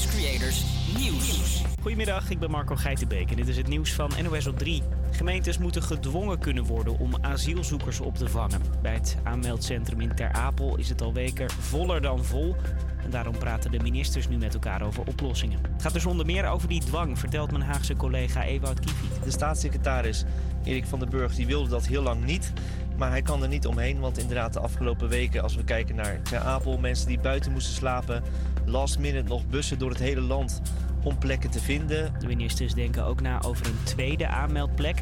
[0.00, 0.64] Campus Creators
[0.98, 1.62] Nieuws.
[1.80, 4.82] Goedemiddag, ik ben Marco Geitenbeek en dit is het nieuws van NOS op 3.
[5.10, 8.60] Gemeentes moeten gedwongen kunnen worden om asielzoekers op te vangen.
[8.82, 12.56] Bij het aanmeldcentrum in Ter Apel is het al weken voller dan vol.
[13.04, 15.60] En daarom praten de ministers nu met elkaar over oplossingen.
[15.72, 19.24] Het gaat dus onder meer over die dwang, vertelt mijn Haagse collega Ewout Kiefiet.
[19.24, 20.24] De staatssecretaris
[20.64, 22.52] Erik van den Burg die wilde dat heel lang niet.
[22.96, 25.42] Maar hij kan er niet omheen, want inderdaad de afgelopen weken...
[25.42, 28.22] als we kijken naar Ter Apel, mensen die buiten moesten slapen...
[28.64, 30.60] last minute nog bussen door het hele land
[31.02, 32.14] om plekken te vinden.
[32.18, 34.96] De ministers denken ook na over een tweede aanmeldplek.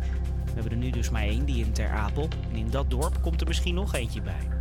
[0.45, 2.29] We hebben er nu dus maar één, die in Ter Apel.
[2.51, 4.59] En in dat dorp komt er misschien nog eentje bij.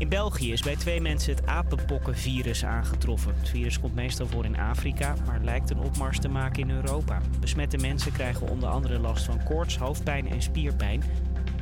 [0.00, 3.34] In België is bij twee mensen het apenpokkenvirus aangetroffen.
[3.38, 7.20] Het virus komt meestal voor in Afrika, maar lijkt een opmars te maken in Europa.
[7.40, 11.02] Besmette mensen krijgen onder andere last van koorts, hoofdpijn en spierpijn.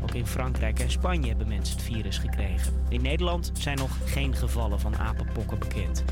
[0.03, 2.73] Ook in Frankrijk en Spanje hebben mensen het virus gekregen.
[2.89, 6.05] In Nederland zijn nog geen gevallen van apenpokken bekend.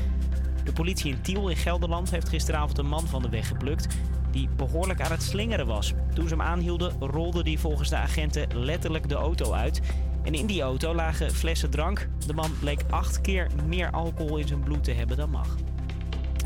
[0.67, 3.87] De politie in Tiel in Gelderland heeft gisteravond een man van de weg geplukt
[4.31, 5.93] die behoorlijk aan het slingeren was.
[6.13, 9.81] Toen ze hem aanhielden, rolde hij volgens de agenten letterlijk de auto uit.
[10.23, 12.09] En in die auto lagen flessen drank.
[12.25, 15.55] De man bleek acht keer meer alcohol in zijn bloed te hebben dan mag.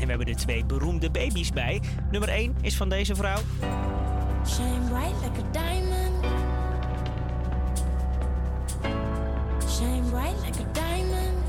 [0.00, 1.80] we hebben er twee beroemde baby's bij.
[2.10, 3.40] Nummer 1 is van deze vrouw.
[10.12, 11.41] Like a diamond.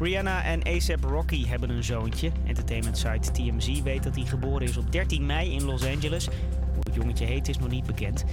[0.00, 2.30] Rihanna en ASAP Rocky hebben een zoontje.
[2.46, 6.26] Entertainment site TMZ weet dat hij geboren is op 13 mei in Los Angeles.
[6.74, 8.24] Hoe het jongetje heet is nog niet bekend.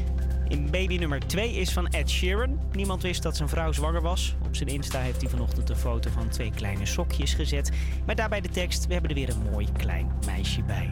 [0.48, 2.60] In baby nummer 2 is van Ed Sheeran.
[2.72, 4.36] Niemand wist dat zijn vrouw zwanger was.
[4.46, 7.72] Op zijn Insta heeft hij vanochtend een foto van twee kleine sokjes gezet.
[8.06, 10.92] Maar daarbij de tekst: We hebben er weer een mooi klein meisje bij.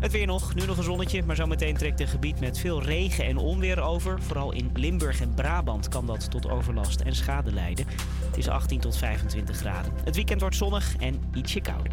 [0.00, 3.24] Het weer nog, nu nog een zonnetje, maar zometeen trekt een gebied met veel regen
[3.24, 4.22] en onweer over.
[4.22, 7.86] Vooral in Limburg en Brabant kan dat tot overlast en schade leiden.
[8.26, 9.92] Het is 18 tot 25 graden.
[10.04, 11.92] Het weekend wordt zonnig en ietsje kouder.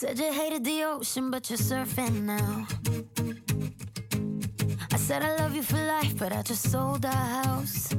[0.00, 2.64] Said you hated the ocean, but you're surfing now.
[4.92, 7.92] I said I love you for life, but I just sold our house.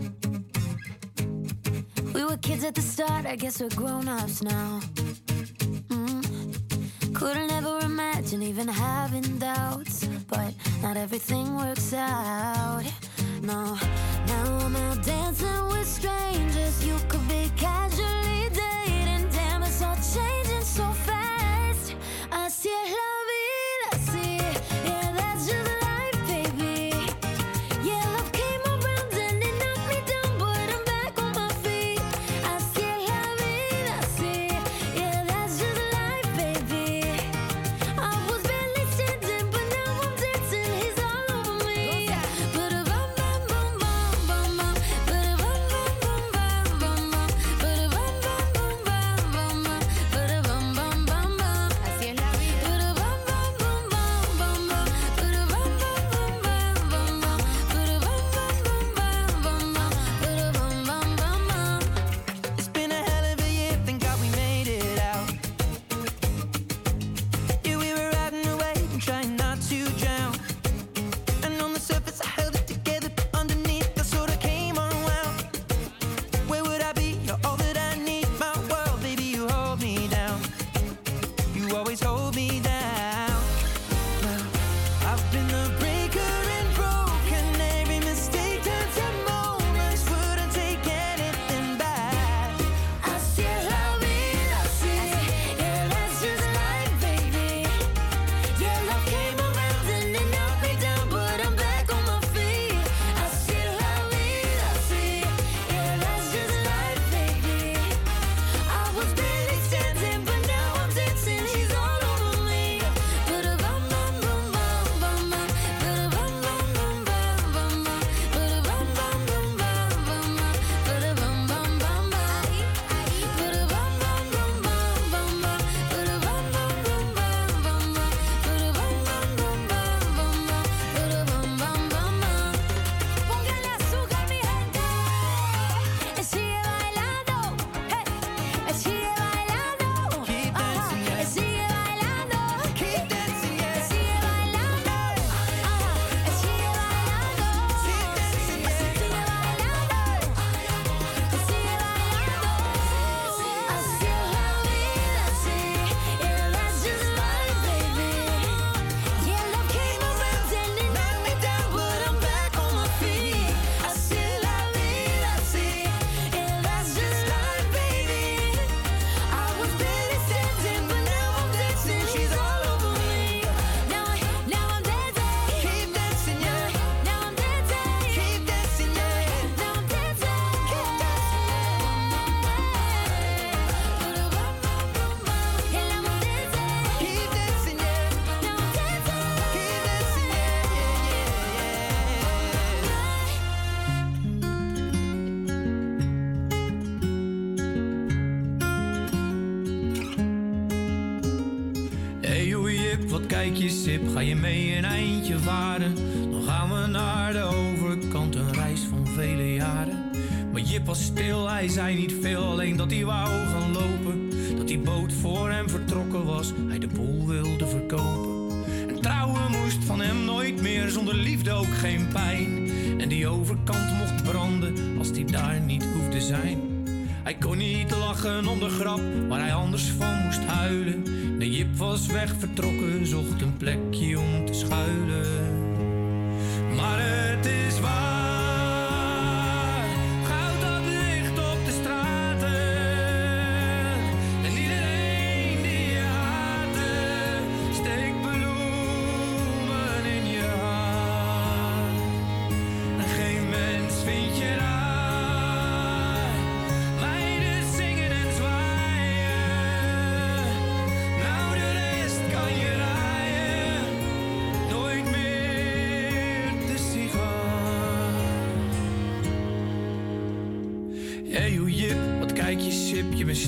[2.14, 4.80] We were kids at the start, I guess we're grown ups now.
[5.90, 7.14] Mm.
[7.14, 12.84] Couldn't ever imagine even having doubts, but not everything works out.
[13.42, 13.78] No,
[14.26, 16.82] now I'm out dancing with strangers.
[16.86, 18.79] You could be casually dating.
[22.60, 23.19] Así es la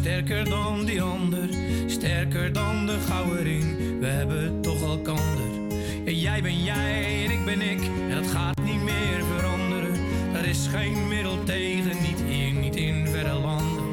[0.01, 1.49] Sterker dan die ander,
[1.87, 3.99] sterker dan de gouden.
[3.99, 5.49] We hebben toch al kander.
[6.05, 7.79] Jij ben jij en ik ben ik.
[8.09, 9.95] En dat gaat niet meer veranderen.
[10.33, 13.83] Er is geen middel tegen, niet hier, niet in verre landen.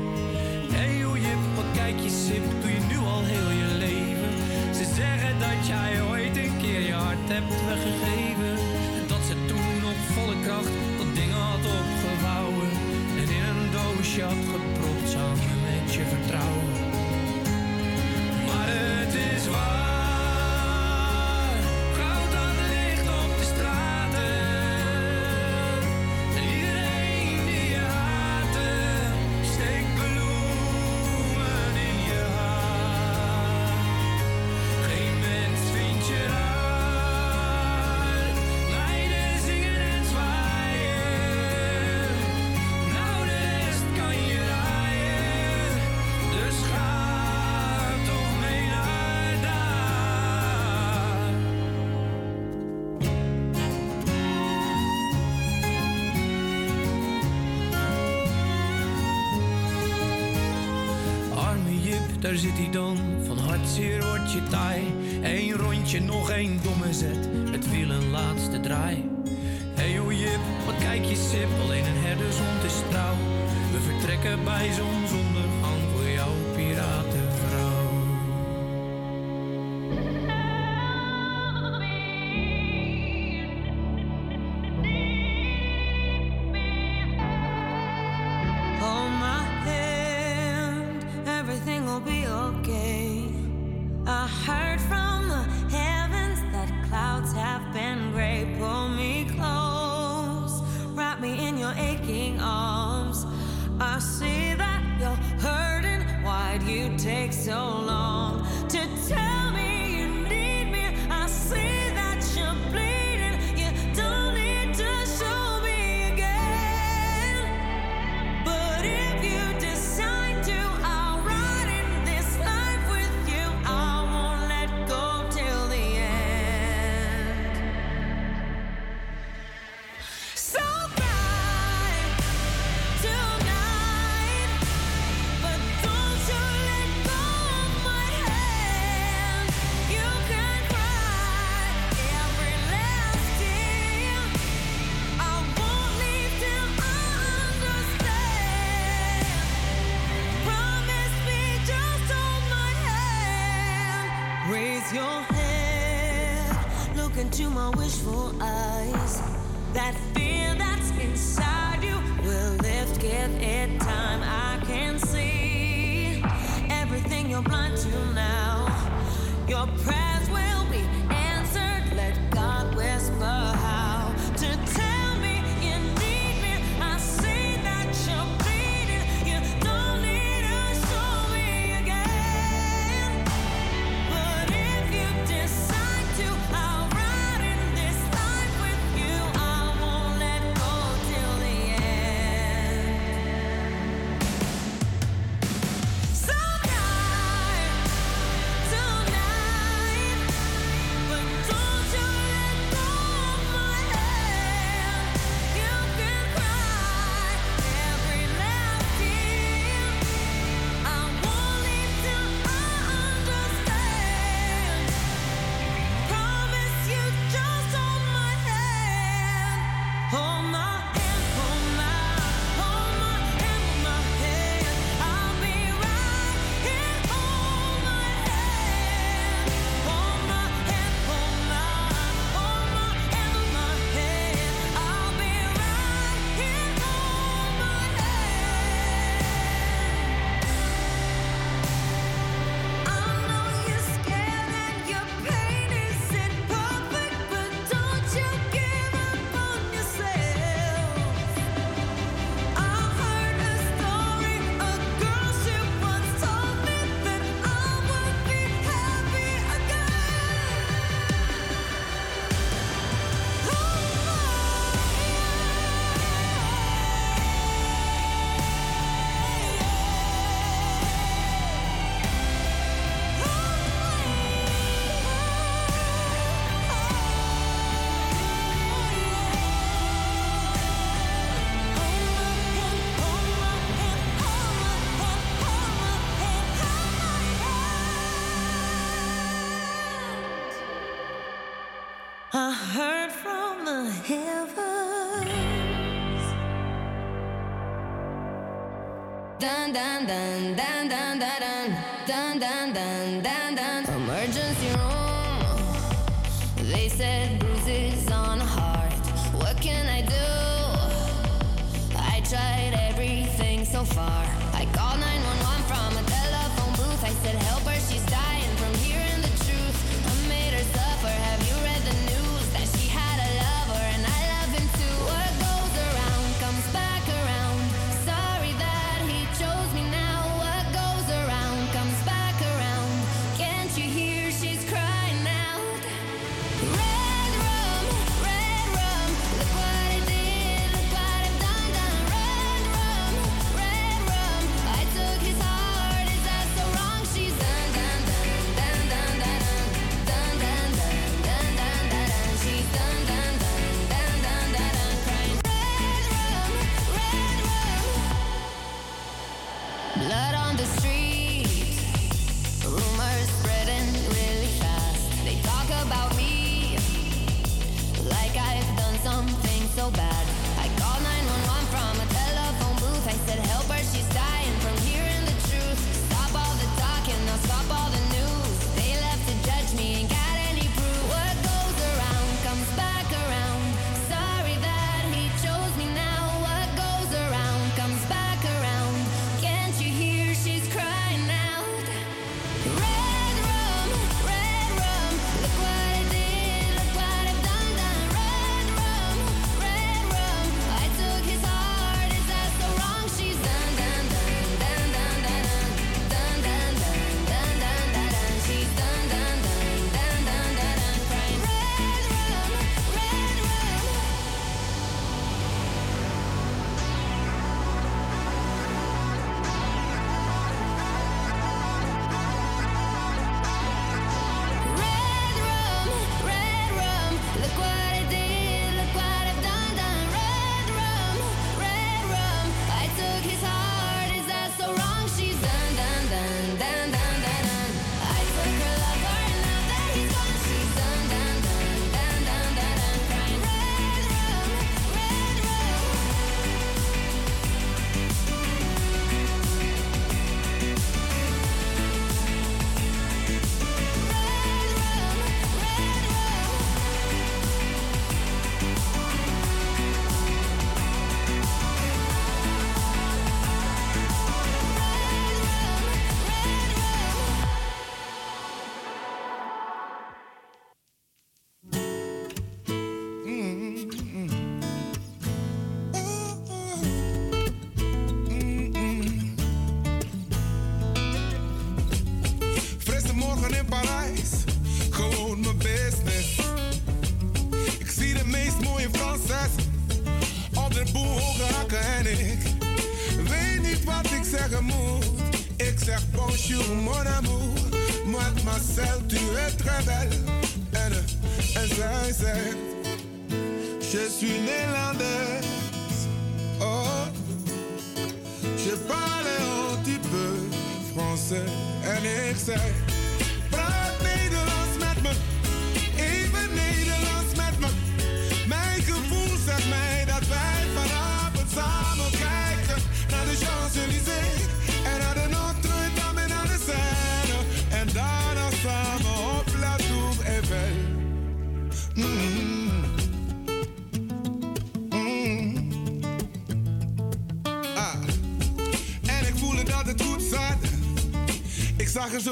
[0.72, 4.32] Hey hoe jip, wat kijk je sip, doe je nu al heel je leven.
[4.74, 8.54] Ze zeggen dat jij ooit een keer je hart hebt weggegeven.
[9.08, 12.70] Dat ze toen op volle kracht dat dingen had opgevouwen.
[13.20, 15.57] En in een doosje had gepropt samen
[15.94, 16.64] je vertrouwen.
[18.46, 19.97] Maar het is waar.
[62.38, 64.82] zit hij dan, van hartzeer wordt je taai.
[65.22, 69.04] Eén rondje, nog één domme zet, het wiel een laatste draai.
[69.74, 73.16] Hey hoe jip, wat kijk je sip, alleen een herdershond is trouw.
[73.72, 75.37] We vertrekken bij zonsondergang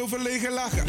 [0.06, 0.85] Overlegen lachen.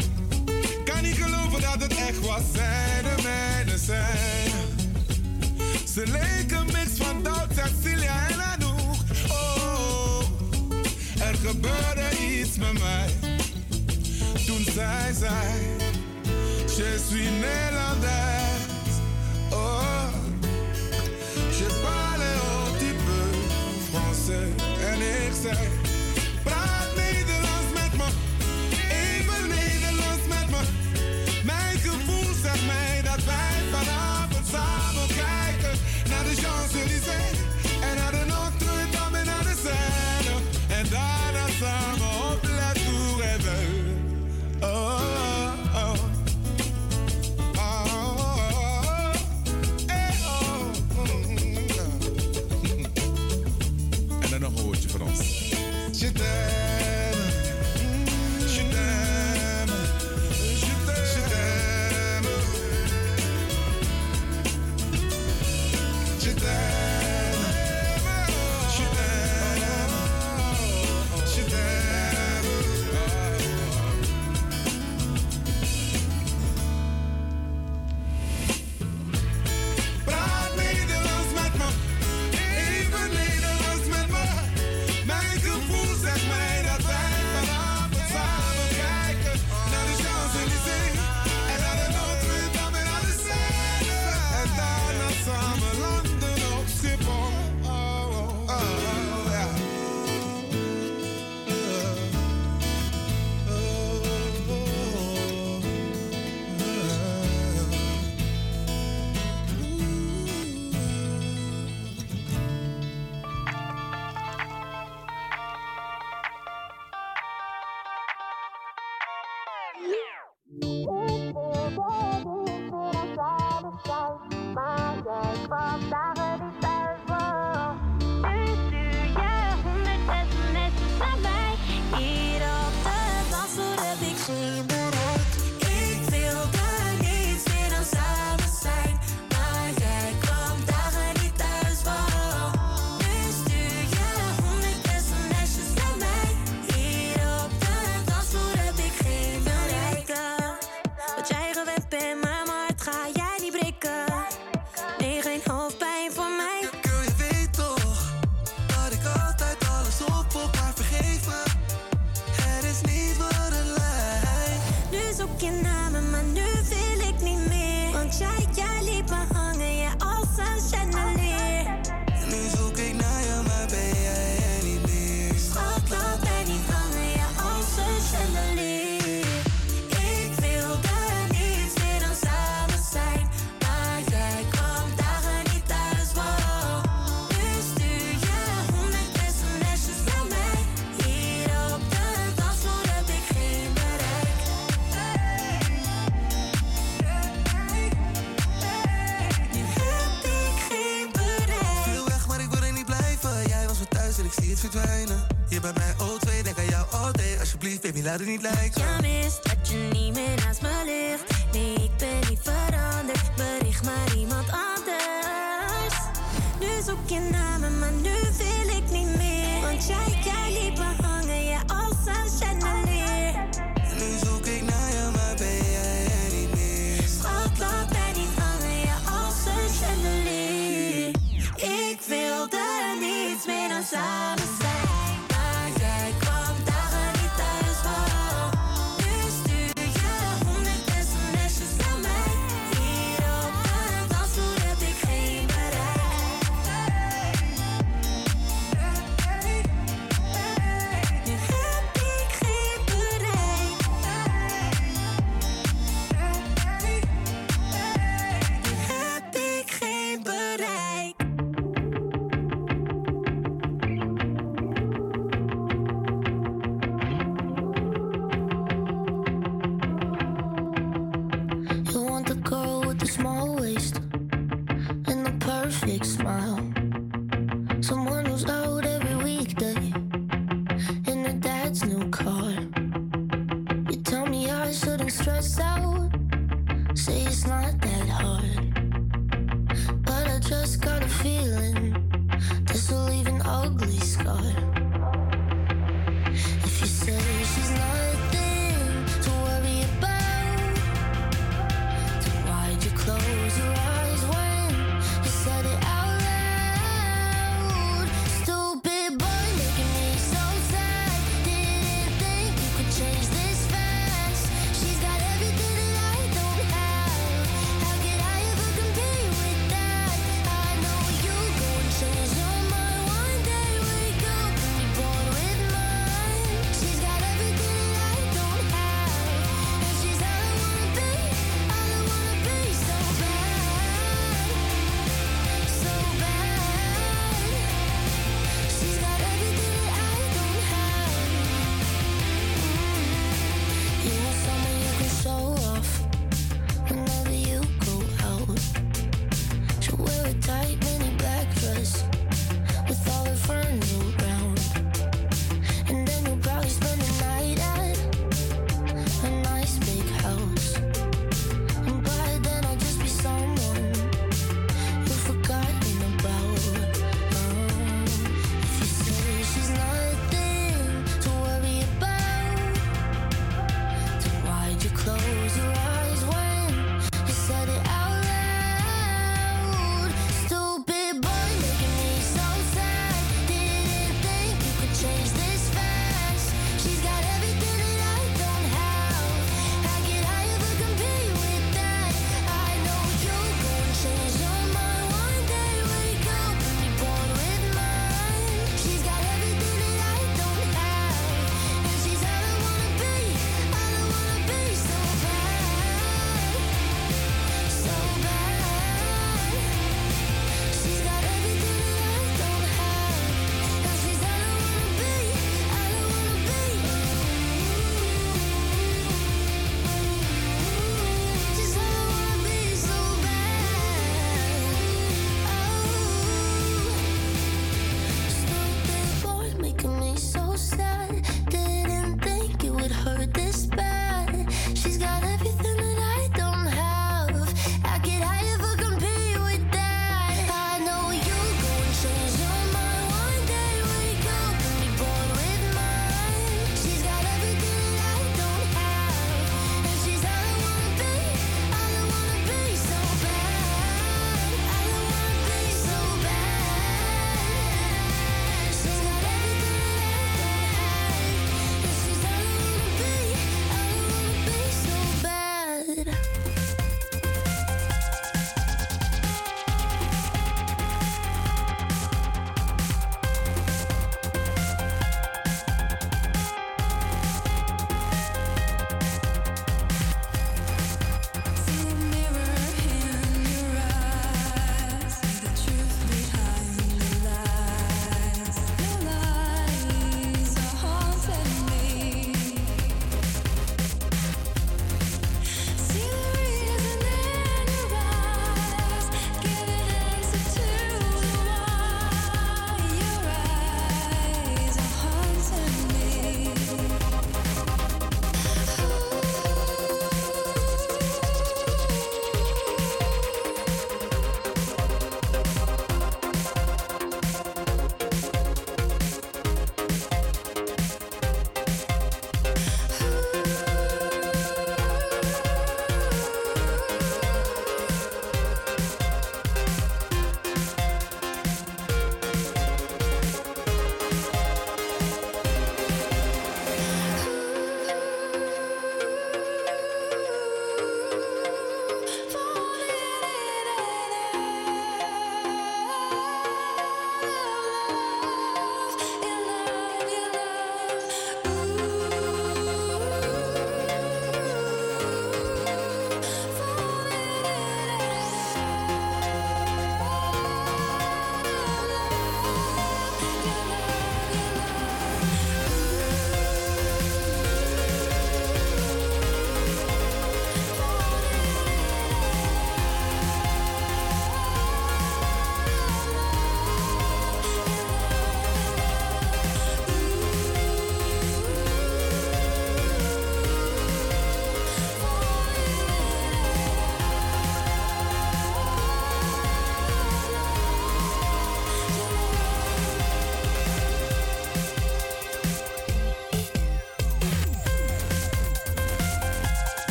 [208.08, 208.98] laat het niet lijken.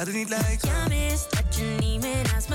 [0.00, 0.88] Laat het niet lijken.
[0.88, 2.48] Mis dat je niet meer naast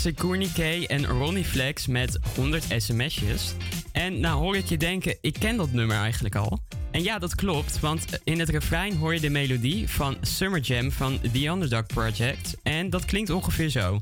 [0.00, 3.54] Secourny K en Ronnie Flex met 100 sms'jes.
[3.92, 6.58] En nou hoor ik je denken, ik ken dat nummer eigenlijk al.
[6.90, 10.92] En ja, dat klopt, want in het refrein hoor je de melodie van Summer Jam
[10.92, 12.56] van The Underdog Project.
[12.62, 14.00] En dat klinkt ongeveer zo.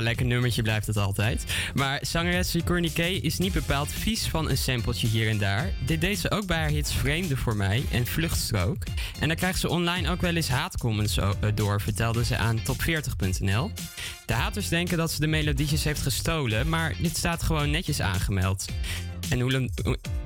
[0.00, 1.44] Ja, lekker nummertje blijft het altijd.
[1.74, 5.72] Maar zangeres Sigourney K is niet bepaald vies van een sampletje hier en daar.
[5.86, 8.84] Dit deed ze ook bij haar hits Vreemde voor mij en Vluchtstrook.
[9.20, 13.70] En daar krijgt ze online ook wel eens haatcomments eh, door, vertelde ze aan top40.nl.
[14.26, 18.64] De haters denken dat ze de melodietjes heeft gestolen, maar dit staat gewoon netjes aangemeld.
[19.30, 19.70] En hoe lang,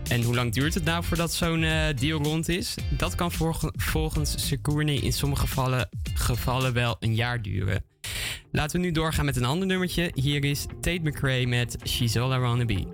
[0.09, 2.75] en hoe lang duurt het nou voordat zo'n eh, deal rond is?
[2.91, 7.85] Dat kan volg- volgens Sigourney in sommige gevallen, gevallen wel een jaar duren.
[8.51, 10.11] Laten we nu doorgaan met een ander nummertje.
[10.15, 12.87] Hier is Tate McRae met She's All I Wanna Be.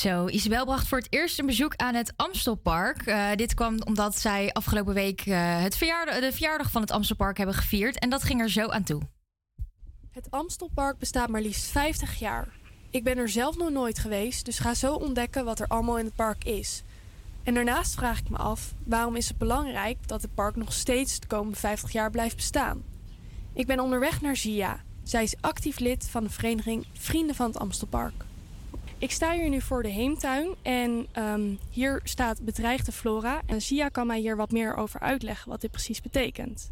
[0.00, 3.06] Zo, Isabel bracht voor het eerst een bezoek aan het Amstelpark.
[3.06, 7.54] Uh, dit kwam omdat zij afgelopen week uh, het de verjaardag van het Amstelpark hebben
[7.54, 7.98] gevierd.
[7.98, 9.02] En dat ging er zo aan toe.
[10.10, 12.48] Het Amstelpark bestaat maar liefst 50 jaar.
[12.90, 16.04] Ik ben er zelf nog nooit geweest, dus ga zo ontdekken wat er allemaal in
[16.04, 16.82] het park is.
[17.42, 21.20] En daarnaast vraag ik me af, waarom is het belangrijk dat het park nog steeds
[21.20, 22.82] de komende 50 jaar blijft bestaan?
[23.52, 24.80] Ik ben onderweg naar Zia.
[25.02, 28.28] Zij is actief lid van de vereniging Vrienden van het Amstelpark.
[29.00, 33.42] Ik sta hier nu voor de heemtuin en um, hier staat bedreigde flora.
[33.46, 36.70] En Zia kan mij hier wat meer over uitleggen wat dit precies betekent.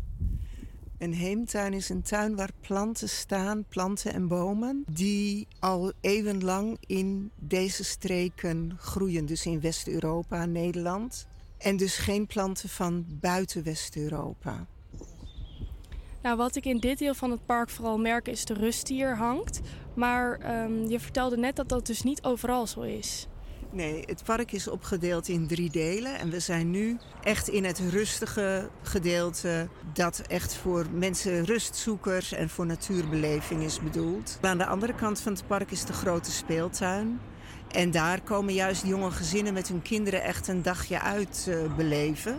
[0.99, 7.31] Een heemtuin is een tuin waar planten staan, planten en bomen, die al eeuwenlang in
[7.37, 9.27] deze streken groeien.
[9.27, 11.27] Dus in West-Europa, Nederland.
[11.59, 14.67] En dus geen planten van buiten West-Europa.
[16.23, 18.97] Nou, wat ik in dit deel van het park vooral merk is de rust die
[18.97, 19.61] hier hangt.
[19.99, 23.29] Maar um, je vertelde net dat dat dus niet overal zo is.
[23.71, 26.19] Nee, het park is opgedeeld in drie delen.
[26.19, 29.69] En we zijn nu echt in het rustige gedeelte.
[29.93, 34.39] Dat echt voor mensen rustzoekers en voor natuurbeleving is bedoeld.
[34.41, 37.21] Aan de andere kant van het park is de grote speeltuin.
[37.69, 42.37] En daar komen juist jonge gezinnen met hun kinderen echt een dagje uit uh, beleven.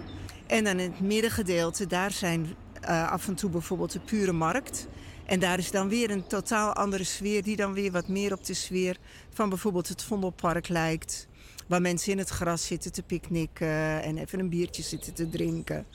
[0.48, 4.88] En dan in het middengedeelte, daar zijn uh, af en toe bijvoorbeeld de pure markt.
[5.30, 8.46] En daar is dan weer een totaal andere sfeer, die dan weer wat meer op
[8.46, 8.98] de sfeer
[9.30, 11.28] van bijvoorbeeld het Vondelpark lijkt.
[11.68, 15.86] Waar mensen in het gras zitten te picknicken en even een biertje zitten te drinken.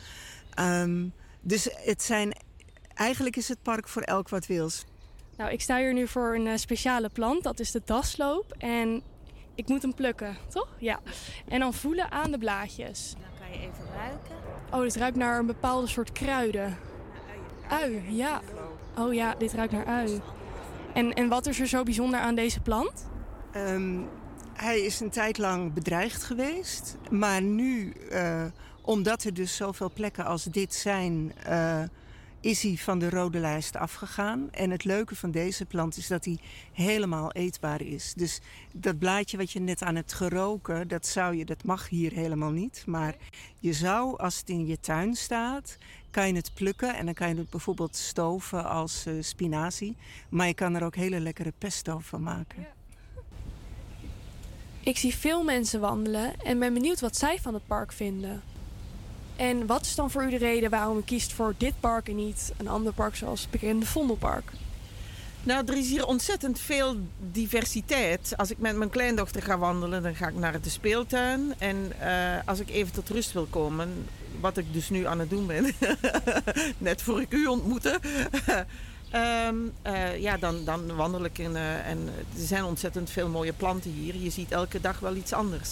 [0.61, 2.37] Um, dus het zijn,
[2.95, 4.85] eigenlijk is het park voor elk wat wils.
[5.37, 8.55] Nou, ik sta hier nu voor een uh, speciale plant, dat is de dasloop.
[8.59, 9.03] En
[9.55, 10.69] ik moet hem plukken, toch?
[10.79, 11.01] Ja.
[11.49, 13.15] En dan voelen aan de blaadjes.
[13.21, 14.37] Dan kan je even ruiken.
[14.71, 16.79] Oh, dit ruikt naar een bepaalde soort kruiden.
[17.69, 18.43] Ui, ja.
[18.99, 20.21] Oh ja, dit ruikt naar ui.
[20.93, 23.09] En, en wat is er zo bijzonder aan deze plant?
[23.57, 24.09] Um,
[24.53, 26.97] hij is een tijd lang bedreigd geweest.
[27.11, 28.45] Maar nu, uh,
[28.81, 31.33] omdat er dus zoveel plekken als dit zijn...
[31.49, 31.83] Uh,
[32.41, 34.49] is hij van de rode lijst afgegaan.
[34.51, 36.39] En het leuke van deze plant is dat hij
[36.73, 38.13] helemaal eetbaar is.
[38.17, 38.41] Dus
[38.73, 42.51] dat blaadje wat je net aan hebt geroken, dat, zou je, dat mag hier helemaal
[42.51, 42.83] niet.
[42.87, 43.15] Maar
[43.59, 45.77] je zou, als het in je tuin staat,
[46.15, 46.95] kan je het plukken.
[46.95, 49.97] En dan kan je het bijvoorbeeld stoven als uh, spinazie.
[50.29, 52.67] Maar je kan er ook hele lekkere pesto van maken.
[54.81, 58.43] Ik zie veel mensen wandelen en ben benieuwd wat zij van het park vinden.
[59.37, 62.17] En wat is dan voor u de reden waarom u kiest voor dit park en
[62.17, 64.53] niet een ander park zoals het bekende Vondelpark?
[65.43, 66.97] Nou, er is hier ontzettend veel
[67.33, 68.33] diversiteit.
[68.37, 71.55] Als ik met mijn kleindochter ga wandelen, dan ga ik naar de speeltuin.
[71.59, 74.07] En uh, als ik even tot rust wil komen,
[74.41, 75.73] wat ik dus nu aan het doen ben,
[76.79, 78.01] net voor ik u ontmoette,
[79.15, 81.51] um, uh, ja, dan, dan wandel ik in.
[81.51, 84.17] Uh, en er zijn ontzettend veel mooie planten hier.
[84.17, 85.71] Je ziet elke dag wel iets anders.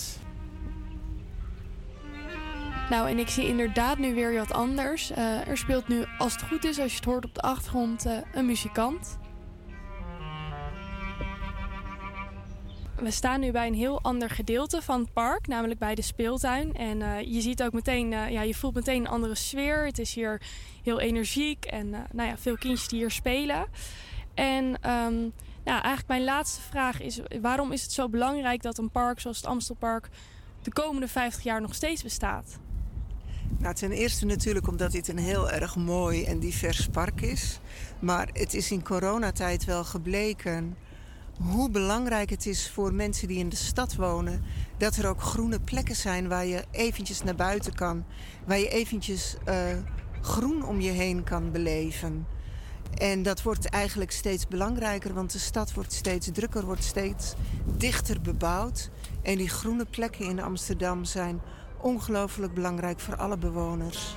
[2.90, 5.10] Nou, en ik zie inderdaad nu weer wat anders.
[5.10, 8.06] Uh, er speelt nu, als het goed is, als je het hoort op de achtergrond,
[8.32, 9.20] een muzikant.
[13.02, 16.74] We staan nu bij een heel ander gedeelte van het park, namelijk bij de speeltuin.
[16.74, 19.86] En uh, je ziet ook meteen, ja, je voelt meteen een andere sfeer.
[19.86, 20.42] Het is hier
[20.82, 23.66] heel energiek en nou ja, veel kindjes die hier spelen.
[24.34, 25.32] En um,
[25.64, 29.36] nou, eigenlijk mijn laatste vraag is: waarom is het zo belangrijk dat een park zoals
[29.36, 30.08] het Amstelpark
[30.62, 32.58] de komende 50 jaar nog steeds bestaat?
[33.58, 37.60] Nou, ten eerste natuurlijk omdat dit een heel erg mooi en divers park is.
[37.98, 40.76] Maar het is in coronatijd wel gebleken
[41.40, 44.42] hoe belangrijk het is voor mensen die in de stad wonen...
[44.76, 48.04] dat er ook groene plekken zijn waar je eventjes naar buiten kan.
[48.46, 49.54] Waar je eventjes uh,
[50.20, 52.26] groen om je heen kan beleven.
[52.98, 57.34] En dat wordt eigenlijk steeds belangrijker, want de stad wordt steeds drukker, wordt steeds
[57.76, 58.90] dichter bebouwd.
[59.22, 61.40] En die groene plekken in Amsterdam zijn
[61.80, 64.16] ongelooflijk belangrijk voor alle bewoners.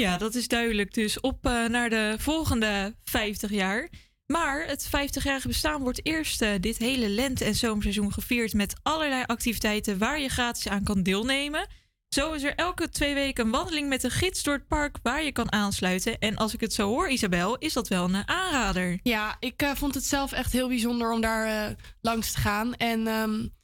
[0.00, 0.94] Ja, dat is duidelijk.
[0.94, 3.88] Dus op uh, naar de volgende 50 jaar.
[4.26, 9.24] Maar het 50-jarige bestaan wordt eerst uh, dit hele lente- en zomerseizoen gevierd met allerlei
[9.26, 11.66] activiteiten waar je gratis aan kan deelnemen.
[12.08, 15.22] Zo is er elke twee weken een wandeling met een gids door het park waar
[15.22, 16.18] je kan aansluiten.
[16.18, 18.98] En als ik het zo hoor, Isabel, is dat wel een aanrader.
[19.02, 22.74] Ja, ik uh, vond het zelf echt heel bijzonder om daar langs te gaan.
[22.74, 23.54] En um,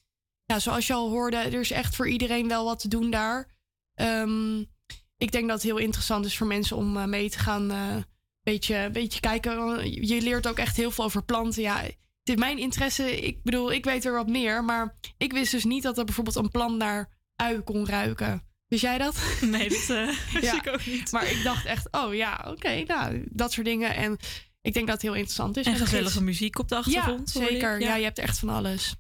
[0.45, 3.53] ja, zoals je al hoorde, er is echt voor iedereen wel wat te doen daar.
[3.95, 4.73] Um,
[5.17, 7.71] ik denk dat het heel interessant is voor mensen om eh, mee te gaan.
[7.71, 8.05] Een
[8.43, 9.93] beetje, beetje kijken.
[10.07, 11.63] Je leert ook echt heel veel over planten.
[11.63, 11.83] Ja,
[12.23, 13.21] dit mijn interesse.
[13.27, 14.65] Ik bedoel, ik weet er wat meer.
[14.65, 18.43] Maar ik wist dus niet dat er bijvoorbeeld een plant naar ui kon ruiken.
[18.67, 19.17] Wist jij dat?
[19.41, 20.55] Nee, dat uh, ja.
[20.55, 21.13] ik ook niet.
[21.13, 23.95] Maar ik dacht echt, oh ja, oké, nou, dat soort dingen.
[23.95, 24.19] En
[24.63, 25.67] ik denk dat het heel interessant is.
[25.67, 27.33] En gezellige muziek op de achtergrond.
[27.33, 27.81] Ja, zeker.
[27.81, 27.87] Ja.
[27.87, 27.97] ja.
[27.97, 28.95] je hebt echt van alles.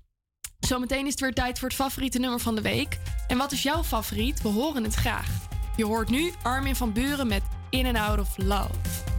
[0.59, 2.99] Zometeen is het weer tijd voor het favoriete nummer van de week.
[3.29, 4.43] En wat is jouw favoriet?
[4.43, 5.53] We horen het graag.
[5.77, 9.14] Je hoort nu Armin van Buren met In and Out of Love.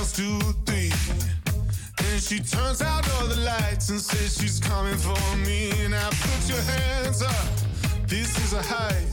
[0.00, 0.90] Counts to three.
[1.98, 5.72] And she turns out all the lights and says she's coming for me.
[5.88, 7.46] Now put your hands up,
[8.06, 9.09] this is a heist.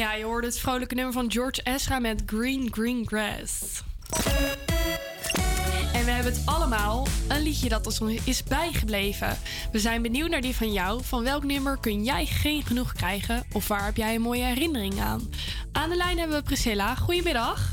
[0.00, 3.82] Ja, je hoorde het vrolijke nummer van George Ezra met Green Green Grass.
[5.92, 9.38] En we hebben het allemaal een liedje dat ons is bijgebleven.
[9.72, 11.04] We zijn benieuwd naar die van jou.
[11.04, 13.42] Van welk nummer kun jij geen genoeg krijgen?
[13.52, 15.30] Of waar heb jij een mooie herinnering aan?
[15.72, 16.94] Aan de lijn hebben we Priscilla.
[16.94, 17.68] Goedemiddag.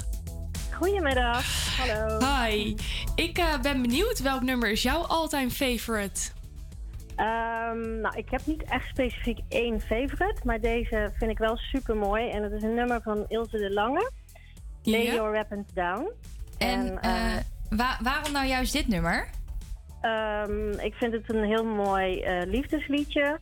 [0.74, 2.20] Goedemiddag, hallo.
[2.26, 2.76] Hi.
[3.16, 6.37] Ik eh, ben benieuwd welk nummer is jouw all-time favorite?
[7.18, 11.96] Ehm, nou, ik heb niet echt specifiek één favorite, maar deze vind ik wel super
[11.96, 12.30] mooi.
[12.30, 14.12] En het is een nummer van Ilse de Lange.
[14.84, 15.14] Lay Ja.
[15.14, 16.12] Your Weapons Down.
[16.58, 19.28] En eh, eh, wa- waarom nou juist dit nummer?
[20.02, 23.40] ehm, ik vind het een heel mooi eh, liefdesliedje.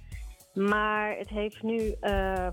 [0.54, 1.96] Maar het heeft nu,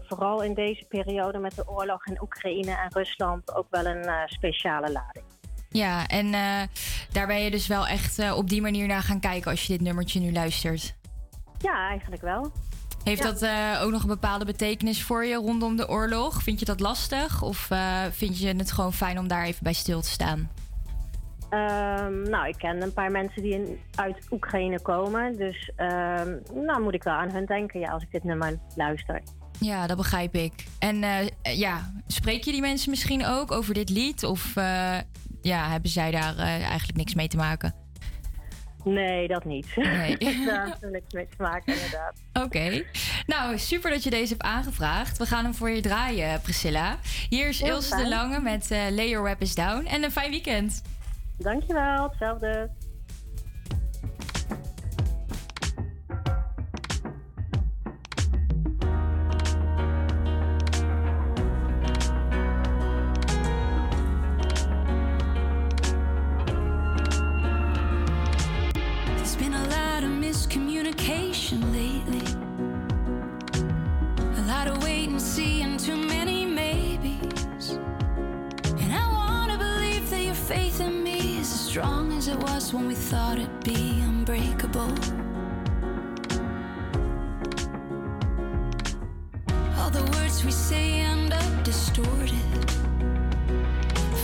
[0.02, 4.92] vooral in deze periode met de oorlog in Oekraïne en Rusland, ook wel een speciale
[4.92, 5.24] lading.
[5.68, 6.30] Ja, en
[7.12, 9.80] daar ben je dus wel echt op die manier naar gaan kijken als je dit
[9.80, 10.94] nummertje nu luistert.
[11.62, 12.52] Ja, eigenlijk wel.
[13.04, 13.30] Heeft Ja.
[13.30, 16.42] dat eh, ook nog een bepaalde betekenis voor je rondom de oorlog?
[16.42, 17.42] Vind je dat lastig?
[17.42, 20.50] Of eh, vind je het gewoon fijn om daar even bij stil te staan?
[21.50, 25.36] Ehm, nou, ik ken een paar mensen die in, uit Oekraïne komen.
[25.36, 29.22] Dus ehm, nou moet ik wel aan hun denken ja, als ik dit nummer luister.
[29.60, 30.52] Ja, dat begrijp ik.
[30.78, 34.24] En eh, ja, spreek je die mensen misschien ook over dit lied?
[34.24, 34.54] Of
[35.42, 37.81] ja, hebben zij daar eigenlijk niks mee te maken?
[38.84, 39.76] Nee, dat niet.
[39.76, 40.16] Nee.
[40.46, 42.14] Daar heeft er niks mee te maken, inderdaad.
[42.32, 42.84] Oké.
[43.26, 45.18] Nou, super dat je deze hebt aangevraagd.
[45.18, 46.98] We gaan hem voor je draaien, Priscilla.
[47.28, 48.08] Hier is Ilse de.
[48.08, 49.86] Lange met eh Lay Your Weapons Down.
[49.86, 50.82] En een fijn weekend.
[51.38, 52.70] Dankjewel, hetzelfde.
[70.92, 72.22] Miscommunication lately.
[74.38, 77.78] A lot of wait and see and too many maybes.
[78.80, 82.72] And I wanna believe that your faith in me is as strong as it was
[82.72, 84.92] when we thought it'd be unbreakable.
[89.78, 92.70] All the words we say end up distorted.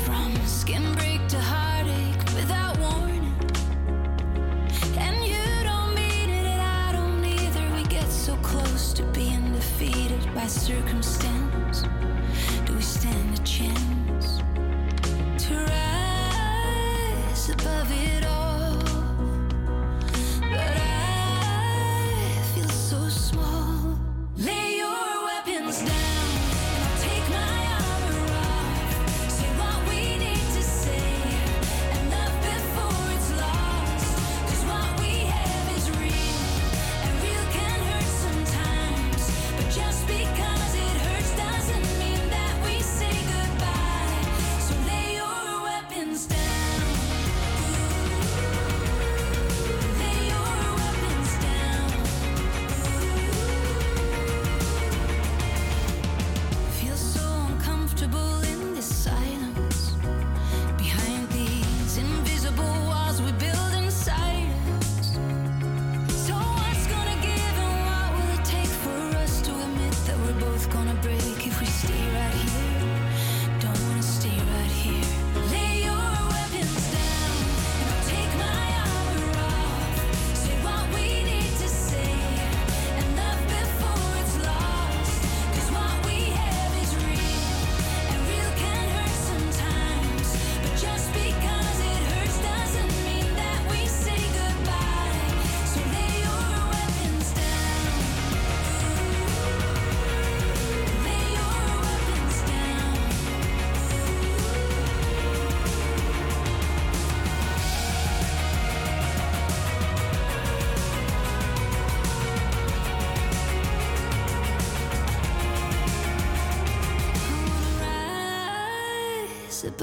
[0.05, 1.18] From skin break
[10.49, 11.48] circumstance?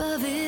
[0.05, 0.44] love it.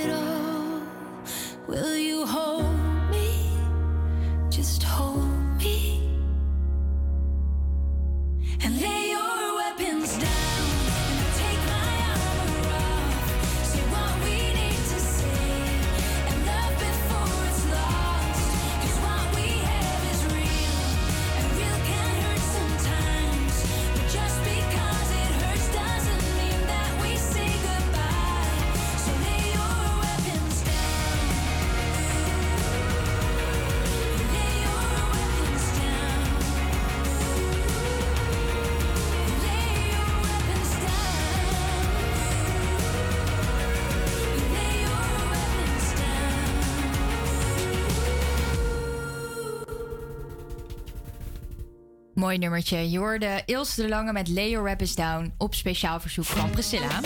[52.27, 52.89] Mooi nummertje.
[52.89, 56.99] Je hoorde Ilse de Lange met Lay Your Weapons Down op speciaal verzoek van Priscilla.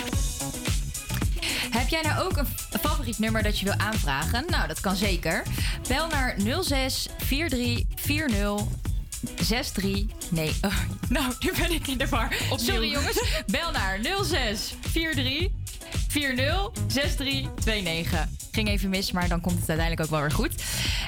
[1.70, 2.46] Heb jij nou ook een
[2.80, 4.44] favoriet nummer dat je wil aanvragen?
[4.48, 5.42] Nou, dat kan zeker.
[5.88, 8.60] Bel naar 06 43 40
[9.34, 10.04] 63.
[10.28, 12.34] Nee, oh, nou, nu ben ik in de war.
[12.56, 13.42] Sorry jongens.
[13.46, 15.48] Bel naar 06 43
[16.08, 18.26] 40 6329.
[18.52, 20.62] Ging even mis, maar dan komt het uiteindelijk ook wel weer goed.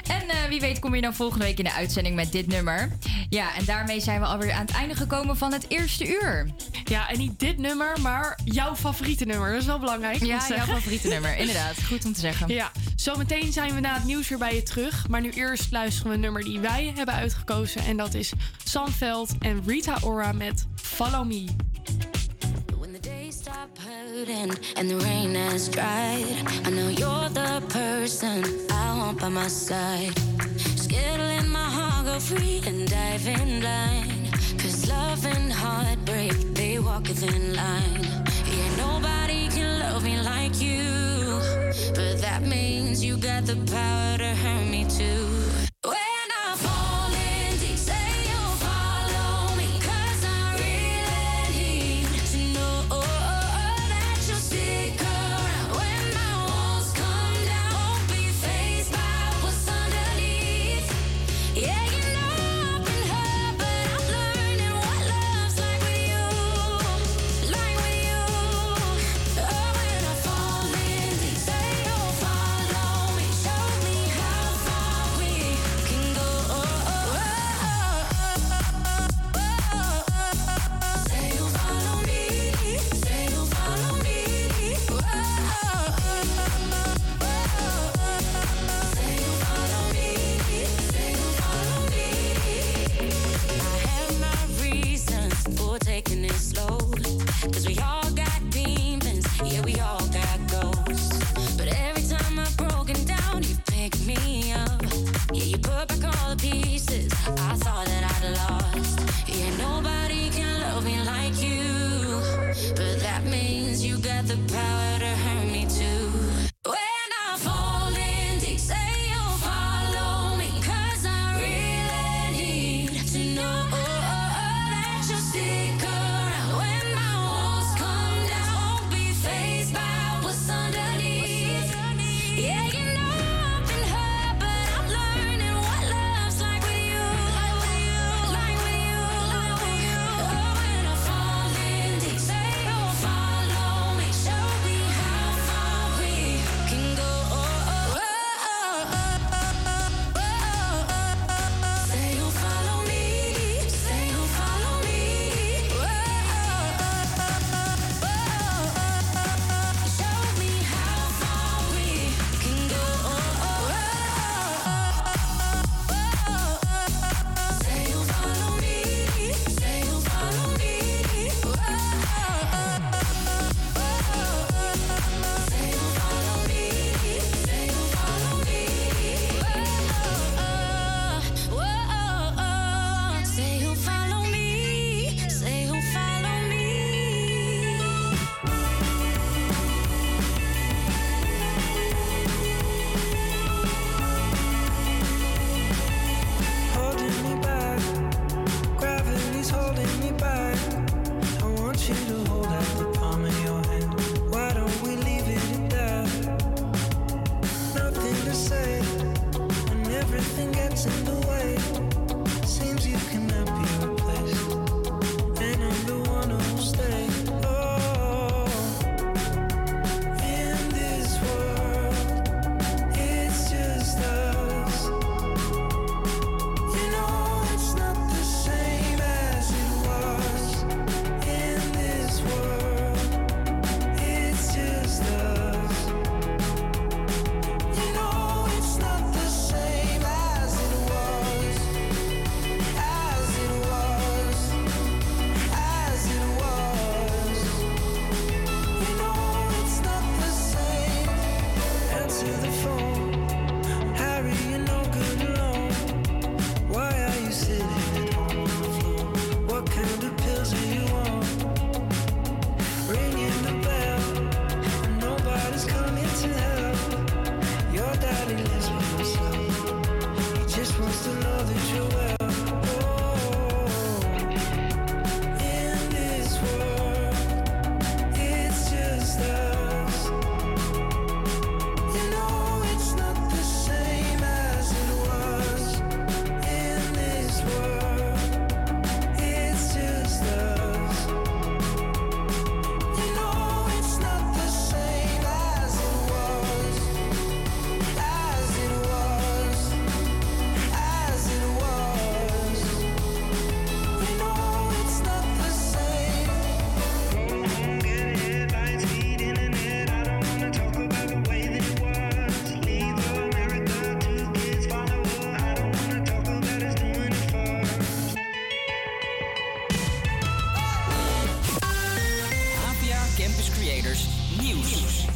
[0.07, 2.91] En eh, wie weet kom je dan volgende week in de uitzending met dit nummer.
[3.29, 6.49] Ja, en daarmee zijn we alweer aan het einde gekomen van het eerste uur.
[6.83, 9.51] Ja, en niet dit nummer, maar jouw favoriete nummer.
[9.51, 10.21] Dat is wel belangrijk.
[10.21, 10.73] om Ja, jouw zeggen.
[10.73, 11.37] favoriete nummer.
[11.45, 12.47] Inderdaad, goed om te zeggen.
[12.53, 15.07] Ja, zometeen zijn we na het nieuws weer bij je terug.
[15.07, 17.81] Maar nu eerst luisteren we een nummer die wij hebben uitgekozen.
[17.85, 18.31] En dat is
[18.63, 21.45] Sanveld en Rita Ora met Follow Me.
[22.79, 26.25] When the days stop hurting and the rain has dried,
[26.67, 30.13] I know you're the person I want by my side.
[31.17, 31.84] Let my heart
[32.19, 34.31] free and dive in blind.
[34.57, 38.03] Cause love and heartbreak, they walk within line.
[38.45, 41.39] Yeah, nobody can love me like you.
[41.93, 45.54] But that means you got the power to hurt me too.
[95.95, 96.77] Taking it slow.
[97.53, 98.04] Cause we all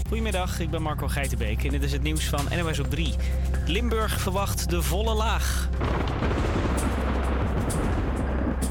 [0.09, 3.13] Goedemiddag, ik ben Marco Geitenbeek en dit is het nieuws van NOS op 3.
[3.65, 5.69] Limburg verwacht de volle laag.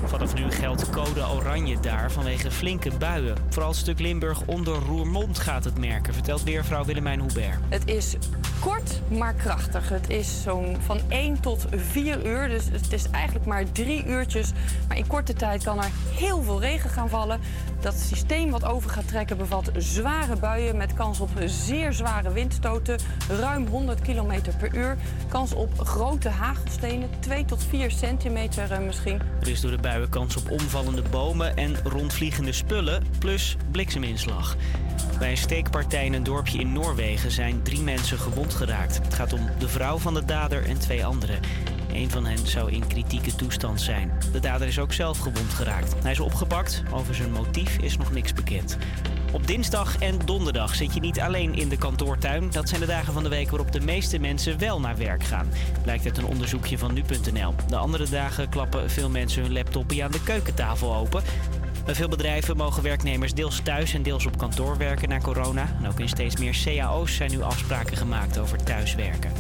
[0.05, 3.37] Vanaf nu geldt code oranje daar vanwege flinke buien.
[3.49, 7.59] Vooral het stuk Limburg onder Roermond gaat het merken, vertelt weervrouw Willemijn Hubert.
[7.69, 8.17] Het is
[8.61, 9.89] kort, maar krachtig.
[9.89, 12.49] Het is zo'n van 1 tot 4 uur.
[12.49, 14.53] Dus het is eigenlijk maar drie uurtjes.
[14.89, 17.41] Maar in korte tijd kan er heel veel regen gaan vallen.
[17.81, 22.99] Dat systeem wat over gaat trekken bevat zware buien met kans op zeer zware windstoten.
[23.29, 24.97] Ruim 100 km per uur.
[25.29, 29.21] Kans op grote hagelstenen, 2 tot 4 centimeter eh, misschien.
[29.41, 34.57] Er is door de buien kans op omvallende bomen en rondvliegende spullen, plus blikseminslag.
[35.19, 38.99] Bij een steekpartij in een dorpje in Noorwegen zijn drie mensen gewond geraakt.
[39.03, 41.41] Het gaat om de vrouw van de dader en twee anderen.
[41.93, 44.13] Een van hen zou in kritieke toestand zijn.
[44.33, 45.95] De dader is ook zelf gewond geraakt.
[46.03, 46.83] Hij is opgepakt.
[46.93, 48.77] Over zijn motief is nog niks bekend.
[49.33, 52.51] Op dinsdag en donderdag zit je niet alleen in de kantoortuin.
[52.51, 55.49] Dat zijn de dagen van de week waarop de meeste mensen wel naar werk gaan.
[55.83, 57.55] Blijkt uit een onderzoekje van nu.nl.
[57.69, 61.23] De andere dagen klappen veel mensen hun laptopje aan de keukentafel open.
[61.85, 65.77] Bij veel bedrijven mogen werknemers deels thuis en deels op kantoor werken na corona.
[65.79, 69.33] En ook in steeds meer cao's zijn nu afspraken gemaakt over thuiswerken.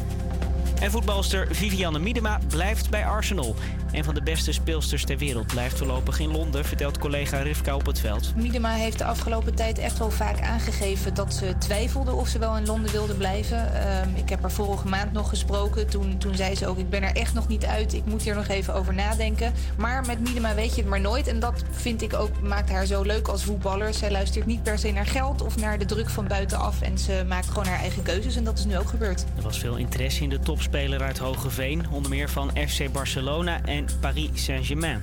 [0.80, 3.54] En voetbalster Vivianne Miedema blijft bij Arsenal.
[3.92, 7.86] Een van de beste speelsters ter wereld blijft voorlopig in Londen, vertelt collega Rivka op
[7.86, 8.32] het veld.
[8.36, 12.56] Miedema heeft de afgelopen tijd echt wel vaak aangegeven dat ze twijfelde of ze wel
[12.56, 13.74] in Londen wilde blijven.
[13.74, 15.88] Ehm, ik heb haar vorige maand nog gesproken.
[15.88, 17.92] Toen, toen zei ze ook: Ik ben er echt nog niet uit.
[17.92, 19.52] Ik moet hier nog even over nadenken.
[19.76, 21.26] Maar met Miedema weet je het maar nooit.
[21.26, 23.94] En dat vind ik ook maakt haar zo leuk als voetballer.
[23.94, 26.82] Zij luistert niet per se naar geld of naar de druk van buitenaf.
[26.82, 28.36] En ze maakt gewoon haar eigen keuzes.
[28.36, 29.24] En dat is nu ook gebeurd.
[29.36, 30.38] Er was veel interesse in de
[30.70, 35.00] topspeler uit Hogeveen, onder meer van FC Barcelona en Paris Saint-Germain.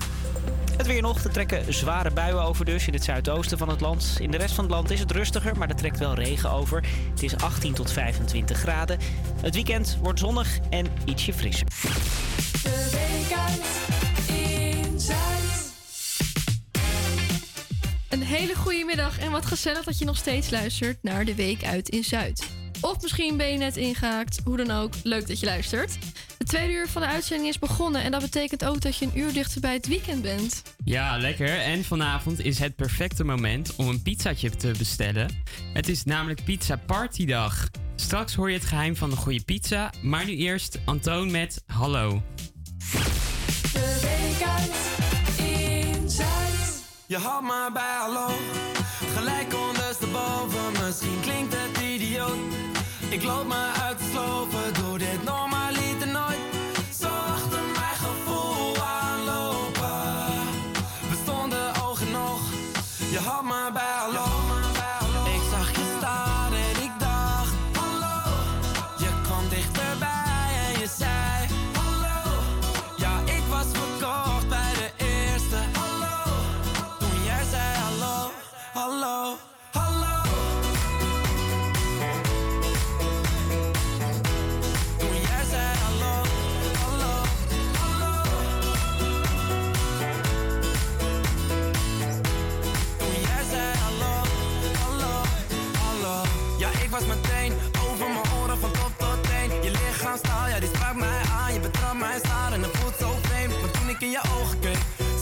[0.76, 1.24] Het weer nog.
[1.24, 4.16] Er trekken zware buien over dus in het zuidoosten van het land.
[4.20, 6.84] In de rest van het land is het rustiger, maar er trekt wel regen over.
[7.10, 8.98] Het is 18 tot 25 graden.
[9.40, 11.68] Het weekend wordt zonnig en ietsje frisser.
[18.08, 21.64] Een hele goede middag en wat gezellig dat je nog steeds luistert naar de Week
[21.64, 22.65] uit in Zuid.
[22.86, 25.98] Of misschien ben je net ingehaakt, hoe dan ook, leuk dat je luistert.
[26.38, 29.18] De tweede uur van de uitzending is begonnen en dat betekent ook dat je een
[29.18, 30.62] uur dichter bij het weekend bent.
[30.84, 31.58] Ja, lekker.
[31.60, 35.42] En vanavond is het perfecte moment om een pizzatje te bestellen.
[35.72, 37.68] Het is namelijk Pizza Partydag.
[37.96, 42.22] Straks hoor je het geheim van de goede pizza, maar nu eerst Antoon met Hallo.
[43.72, 44.72] De week uit
[45.38, 46.84] in Zuid.
[47.06, 48.28] Je had me bij hallo,
[49.14, 50.84] gelijk ondersteboven.
[50.84, 51.65] Misschien klinkt het.
[53.16, 53.75] Ik loop me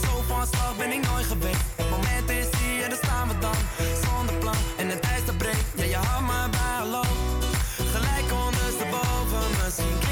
[0.03, 1.63] zo van slag ben ik nooit geweest.
[1.75, 3.55] Het moment is hier, daar staan we dan.
[4.03, 5.65] Zonder plan en het ijs dat breekt.
[5.75, 7.03] Ja, je had me bij hallo.
[7.93, 10.04] Gelijk ondersteboven, misschien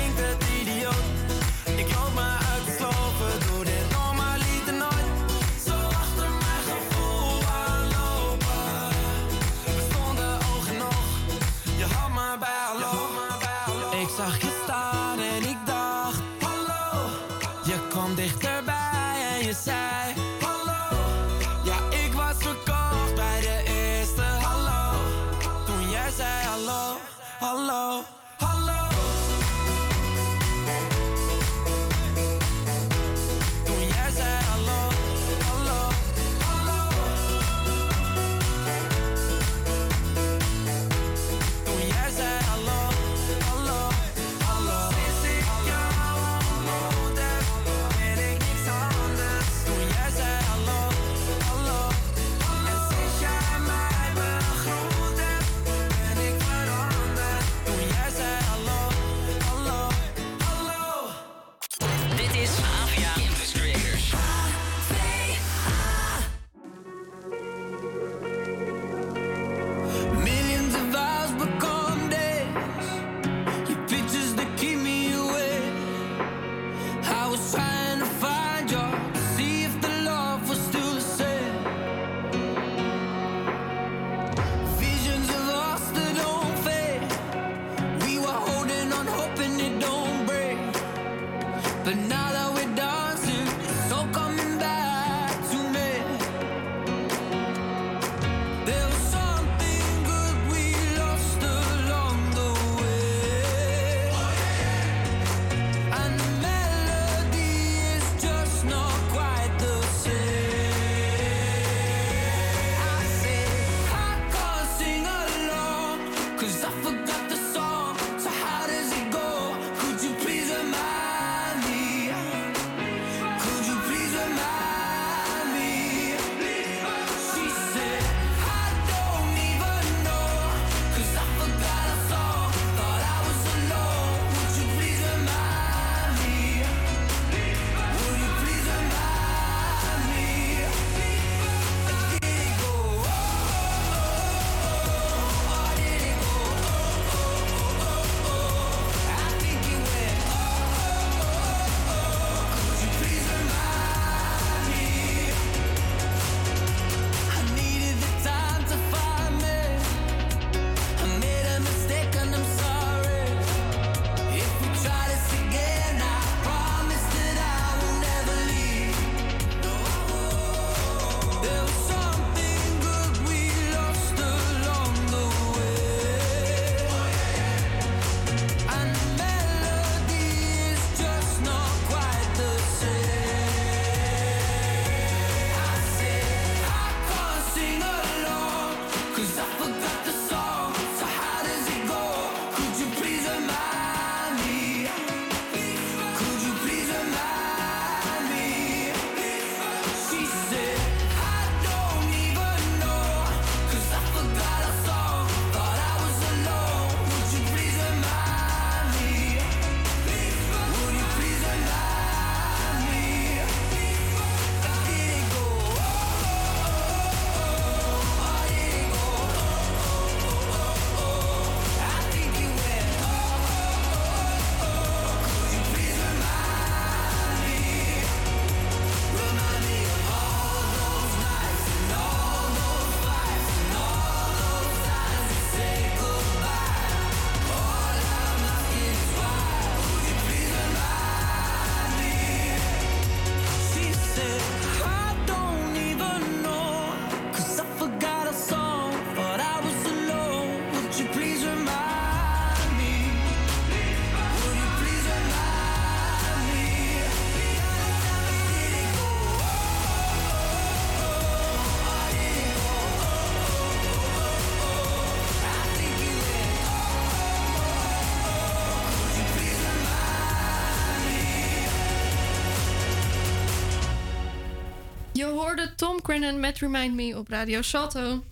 [275.24, 278.24] Je hoorde Tom Crennan met Remind Me op Radio Salto.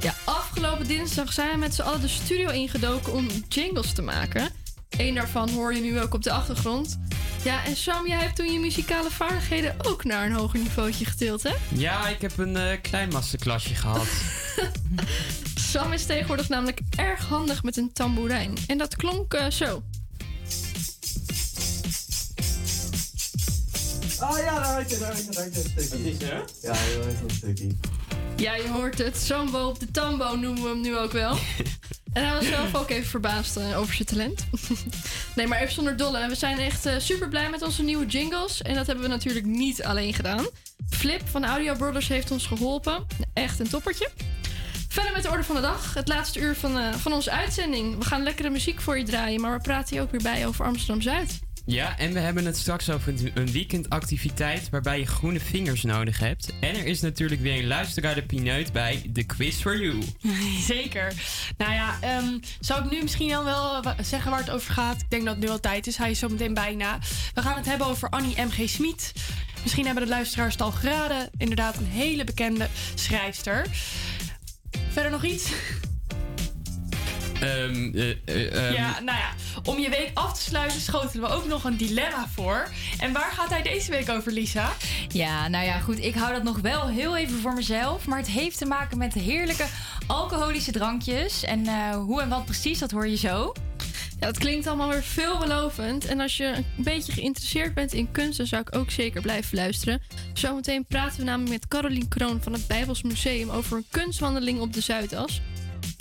[0.00, 4.48] Ja, afgelopen dinsdag zijn we met z'n allen de studio ingedoken om jingles te maken.
[4.90, 6.98] Eén daarvan hoor je nu ook op de achtergrond.
[7.44, 11.42] Ja, en Sam, jij hebt toen je muzikale vaardigheden ook naar een hoger niveautje getild,
[11.42, 11.54] hè?
[11.68, 14.06] Ja, ik heb een eh, klein masterclassje gehad.
[15.70, 18.54] Sam is tegenwoordig namelijk erg handig met een tamboerijn.
[18.66, 19.82] En dat klonk eh, zo.
[24.22, 26.10] Ah ja, daar had je, daar had je, daar had je een stukje.
[26.10, 26.44] is er?
[26.62, 27.66] Ja, heel even een stukje.
[28.36, 29.16] Ja, je hoort het.
[29.16, 31.36] Sambo op de tambo noemen we hem nu ook wel.
[32.12, 34.46] En hij was zelf ook even verbaasd eh, over zijn talent.
[35.36, 36.28] nee, maar even zonder dolle.
[36.28, 38.62] We zijn echt super blij met onze nieuwe jingles.
[38.62, 40.46] En dat hebben we natuurlijk niet alleen gedaan.
[40.90, 43.06] Flip van Audio Brothers heeft ons geholpen.
[43.32, 44.10] Echt een toppertje.
[44.88, 45.94] Verder met de orde van de dag.
[45.94, 47.98] Het laatste uur van, eh, van onze uitzending.
[47.98, 49.40] We gaan lekkere muziek voor je draaien.
[49.40, 51.40] Maar we praten hier ook weer bij over Amsterdam-Zuid.
[51.64, 56.52] Ja, en we hebben het straks over een- weekendactiviteit waarbij je groene vingers nodig hebt.
[56.60, 60.02] En er is natuurlijk weer een luisteraar de pineut bij The Quiz for You.
[60.74, 61.12] Zeker.
[61.56, 65.00] Nou ja, ehm, zou ik nu misschien dan wel zeggen waar het over gaat?
[65.00, 65.96] Ik denk dat het nu al tijd is.
[65.96, 66.98] Hij is zo meteen bijna.
[67.34, 68.68] We gaan het hebben over Annie M.G.
[68.68, 69.12] Smit.
[69.62, 71.30] Misschien hebben de luisteraars het al geraden.
[71.36, 73.66] Inderdaad, een hele bekende schrijfster.
[74.90, 75.50] Verder nog iets?
[77.42, 79.30] Ehm, eh, eh, ehm, ja, nou ja,
[79.62, 82.68] om je week af te sluiten schotelen we ook nog een dilemma voor.
[82.98, 84.72] En waar gaat hij deze week over, Lisa?
[85.08, 86.04] Ja, nou ja, goed.
[86.04, 88.06] Ik hou dat nog wel heel even voor mezelf.
[88.06, 89.66] Maar het heeft te maken met heerlijke
[90.06, 91.44] alcoholische drankjes.
[91.44, 93.52] En eh, hoe en wat precies, dat hoor je zo.
[94.20, 96.04] Ja, dat klinkt allemaal weer veelbelovend.
[96.04, 99.56] En als je een beetje geïnteresseerd bent in kunst, dan zou ik ook zeker blijven
[99.56, 100.02] luisteren.
[100.32, 104.72] Zometeen praten we namelijk met Carolien Kroon van het Bijbels Museum over een kunstwandeling op
[104.72, 105.40] de Zuidas.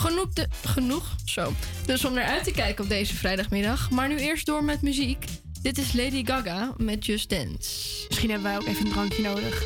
[0.02, 0.30] Genoeg,
[0.66, 1.54] genoeg, zo.
[1.86, 3.90] Dus om naar uit te kijken op deze vrijdagmiddag.
[3.90, 5.26] Maar nu eerst door met muziek.
[5.62, 8.06] Dit is Lady Gaga met Just Dance.
[8.08, 9.64] Misschien hebben wij ook even een drankje nodig.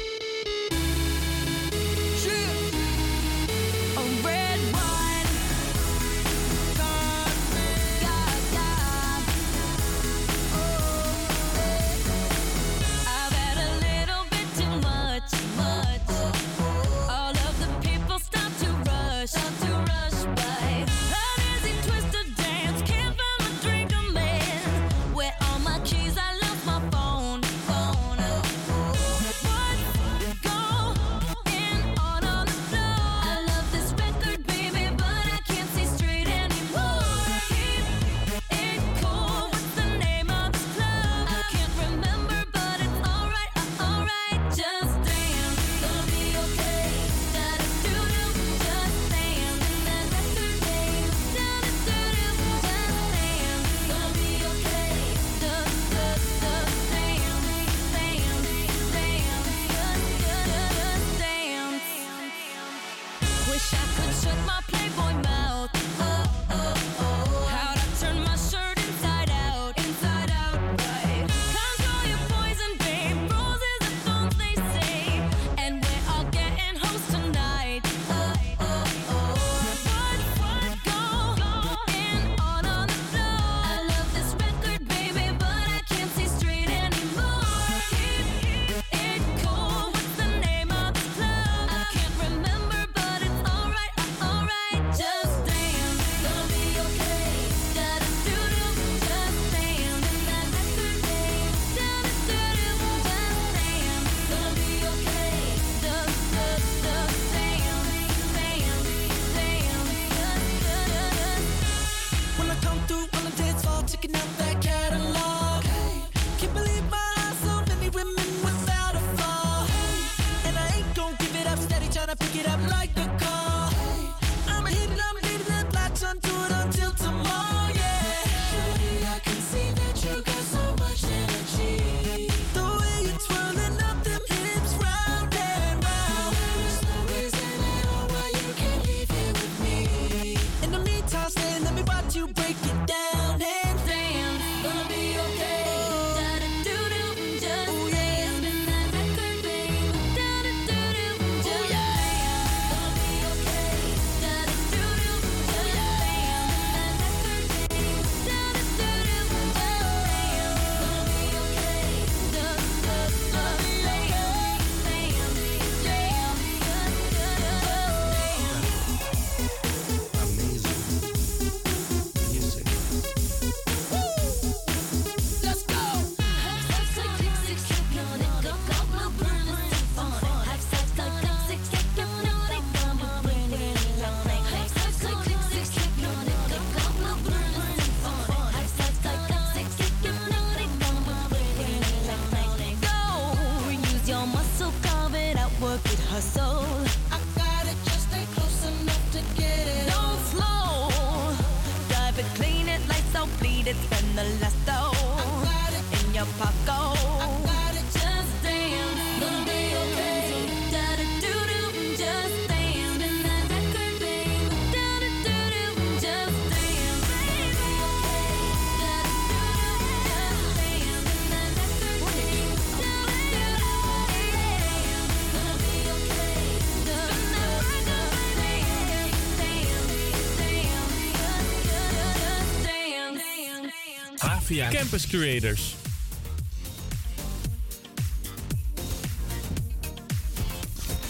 [234.55, 235.75] Campus Creators.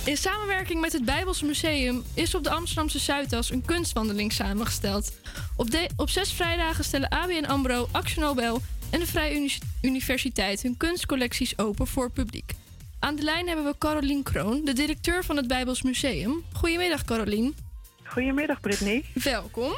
[0.06, 5.14] In samenwerking met het Bijbels Museum is op de Amsterdamse Zuidas een kunstwandeling samengesteld.
[5.56, 10.62] Op, de, op zes vrijdagen stellen ABN AMRO, Axel Nobel en de Vrije Uni- Universiteit
[10.62, 12.54] hun kunstcollecties open voor het publiek.
[13.00, 16.44] Aan de lijn hebben we Carolien Kroon, de directeur van het Bijbels Museum.
[16.54, 17.56] Goedemiddag Carolien.
[18.04, 19.04] Goedemiddag Brittany.
[19.14, 19.74] Welkom.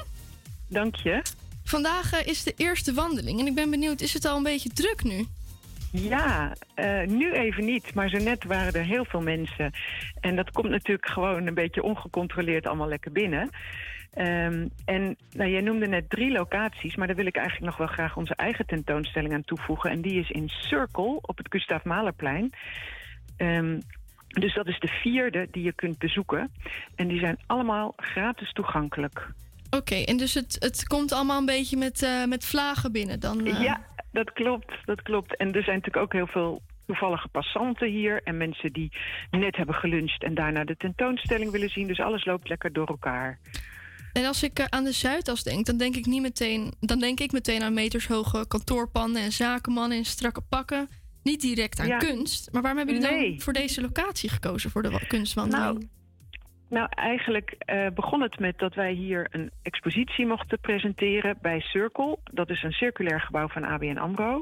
[0.67, 1.21] Dank je.
[1.67, 4.69] Vandaag eh, is de eerste wandeling en ik ben benieuwd, is het al een beetje
[4.69, 5.25] druk nu?
[5.91, 9.71] Ja, eh, nu even niet, maar zo net waren er heel veel mensen.
[10.19, 13.49] En dat komt natuurlijk gewoon een beetje ongecontroleerd allemaal lekker binnen.
[14.13, 17.95] Ehm, en nou, jij noemde net drie locaties, maar daar wil ik eigenlijk nog wel
[17.95, 19.91] graag onze eigen tentoonstelling aan toevoegen.
[19.91, 22.53] En die is in Circle op het Gustav Mahlerplein.
[23.37, 23.79] Ehm,
[24.27, 26.51] dus dat is de vierde die je kunt bezoeken.
[26.95, 29.27] En die zijn allemaal gratis toegankelijk.
[29.69, 33.45] Oké, en dus het, het komt allemaal een beetje met, eh, met vlagen binnen dan?
[33.45, 33.61] eh?
[33.61, 33.81] Ja,
[34.11, 35.37] dat klopt, dat klopt.
[35.37, 38.21] En er zijn natuurlijk ook heel veel toevallige passanten hier...
[38.23, 38.91] en mensen die
[39.31, 41.87] net hebben geluncht en daarna de tentoonstelling willen zien.
[41.87, 43.39] Dus alles loopt lekker door elkaar.
[44.13, 47.31] En als ik aan de Zuidas denk, dan denk ik niet meteen, dan denk ik
[47.31, 50.87] meteen aan metershoge kantoorpannen en zakenmannen in strakke pakken.
[51.23, 51.97] Niet direct aan Ja.
[51.97, 52.49] kunst.
[52.51, 55.65] Maar waarom hebben jullie dan voor deze locatie gekozen voor de wa- kunstwandeling?
[55.79, 55.87] Nou,
[56.69, 62.17] Nou, eigenlijk eh, begon het met dat wij hier een expositie mochten presenteren bij Circle.
[62.23, 64.41] Dat is een circulair gebouw van ABN AMRO.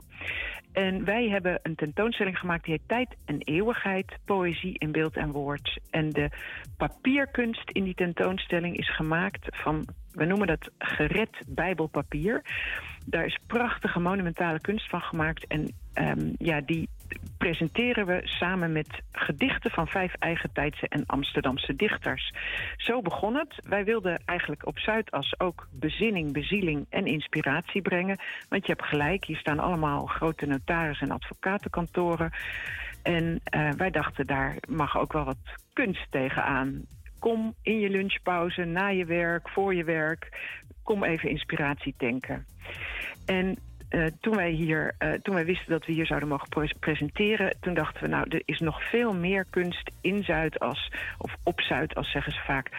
[0.71, 5.31] En wij hebben een tentoonstelling gemaakt die heet Tijd en Eeuwigheid, Poëzie in Beeld en
[5.31, 5.79] Woord.
[5.89, 6.29] En de
[6.77, 12.41] papierkunst in die tentoonstelling is gemaakt van, we noemen dat gered bijbelpapier.
[13.05, 15.47] Daar is prachtige monumentale kunst van gemaakt.
[15.47, 16.89] En ehm, ja, die
[17.37, 22.33] presenteren we samen met gedichten van vijf eigentijdse en Amsterdamse dichters.
[22.77, 23.55] Zo begon het.
[23.63, 28.19] Wij wilden eigenlijk op Zuidas ook bezinning, bezieling en inspiratie brengen.
[28.49, 32.31] Want je hebt gelijk, hier staan allemaal grote notaris- en advocatenkantoren.
[33.03, 35.37] En eh, wij dachten, daar mag ook wel wat
[35.73, 36.81] kunst tegenaan.
[37.19, 40.29] Kom in je lunchpauze, na je werk, voor je werk.
[40.83, 42.45] Kom even inspiratie tanken.
[43.25, 43.57] En
[43.95, 47.57] eh, toen, wij hier, eh, toen wij wisten dat we hier zouden mogen pre- presenteren,
[47.59, 52.11] toen dachten we, nou, er is nog veel meer kunst in Zuidas, of op Zuidas
[52.11, 52.69] zeggen ze vaak.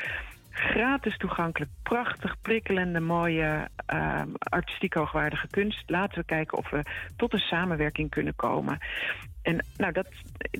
[0.51, 5.91] Gratis toegankelijk, prachtig, prikkelende, mooie, eh, artistiek hoogwaardige kunst.
[5.91, 6.83] Laten we kijken of we
[7.17, 8.79] tot een samenwerking kunnen komen.
[9.43, 10.09] En nou, dat,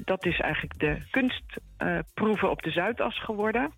[0.05, 3.73] dat is eigenlijk de kunstproeven op de Zuidas geworden.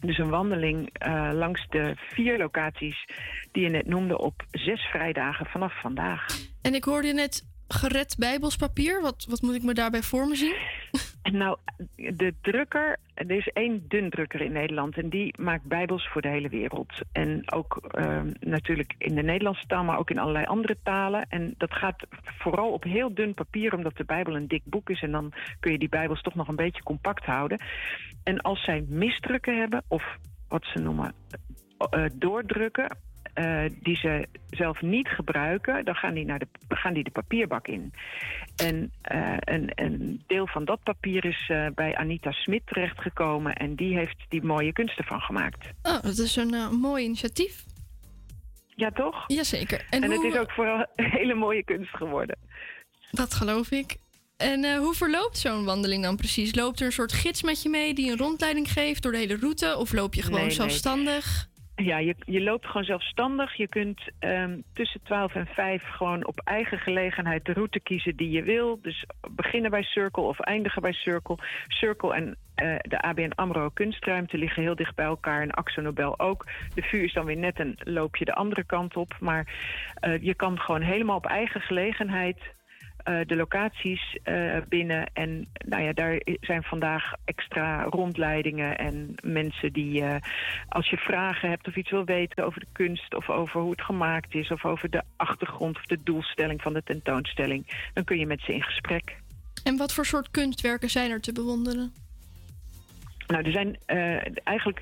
[0.00, 3.04] Dus een wandeling eh, langs de vier locaties
[3.52, 6.26] die je net noemde op zes vrijdagen vanaf vandaag.
[6.62, 9.00] En ik hoorde net gered bijbelspapier.
[9.00, 10.56] Wat, wat moet ik me daarbij voor me zien?
[11.32, 11.58] Nou,
[11.96, 16.48] de drukker, er is één dundrukker in Nederland en die maakt bijbels voor de hele
[16.48, 17.00] wereld.
[17.12, 21.26] En ook eh, natuurlijk in de Nederlandse taal, maar ook in allerlei andere talen.
[21.28, 22.06] En dat gaat
[22.38, 25.02] vooral op heel dun papier, omdat de Bijbel een dik boek is.
[25.02, 27.60] En dan kun je die bijbels toch nog een beetje compact houden.
[28.24, 30.16] En als zij misdrukken hebben, of
[30.48, 31.14] wat ze noemen
[31.90, 32.96] eh, doordrukken,
[33.38, 37.66] eh, die ze zelf niet gebruiken, dan gaan die, naar de, gaan die de papierbak
[37.66, 37.92] in.
[38.56, 43.74] En eh, een, een deel van dat papier is eh, bij Anita Smit terechtgekomen en
[43.74, 45.68] die heeft die mooie kunsten van gemaakt.
[45.82, 47.64] Oh, dat is een mooi initiatief.
[48.66, 49.24] Ja, toch?
[49.26, 49.86] Jazeker.
[49.90, 52.38] En, En, het is ook vooral een hele mooie kunst geworden.
[53.10, 53.96] Dat geloof ik.
[54.36, 56.54] En hoe verloopt zo'n wandeling dan precies?
[56.54, 59.36] Loopt er een soort gids met je mee die een rondleiding geeft door de hele
[59.36, 59.76] route?
[59.76, 60.50] Of loop je gewoon nee.
[60.50, 61.48] zelfstandig?
[61.84, 63.54] Ja, je, je loopt gewoon zelfstandig.
[63.54, 68.30] Je kunt ehm, tussen 12 en 5 gewoon op eigen gelegenheid de route kiezen die
[68.30, 68.78] je wil.
[68.82, 71.38] Dus beginnen bij Circle of eindigen bij Circle.
[71.66, 75.42] Circle en eh, de ABN AMRO kunstruimte liggen heel dicht bij elkaar.
[75.42, 76.46] En Axo Nobel ook.
[76.74, 79.16] De vuur is dan weer net een loopje de andere kant op.
[79.20, 79.46] Maar
[79.94, 82.38] eh, je kan gewoon helemaal op eigen gelegenheid
[83.08, 85.10] eh, de locaties eh, binnen.
[85.12, 90.16] En nou ja, daar zijn vandaag extra rondleidingen en mensen die, eh,
[90.68, 93.82] als je vragen hebt of iets wil weten over de kunst of over hoe het
[93.82, 98.26] gemaakt is of over de achtergrond of de doelstelling van de tentoonstelling, dan kun je
[98.26, 99.16] met ze in gesprek.
[99.64, 101.92] En wat voor soort kunstwerken zijn er te bewonderen?
[103.28, 104.80] Nou, er zijn eh, eigenlijk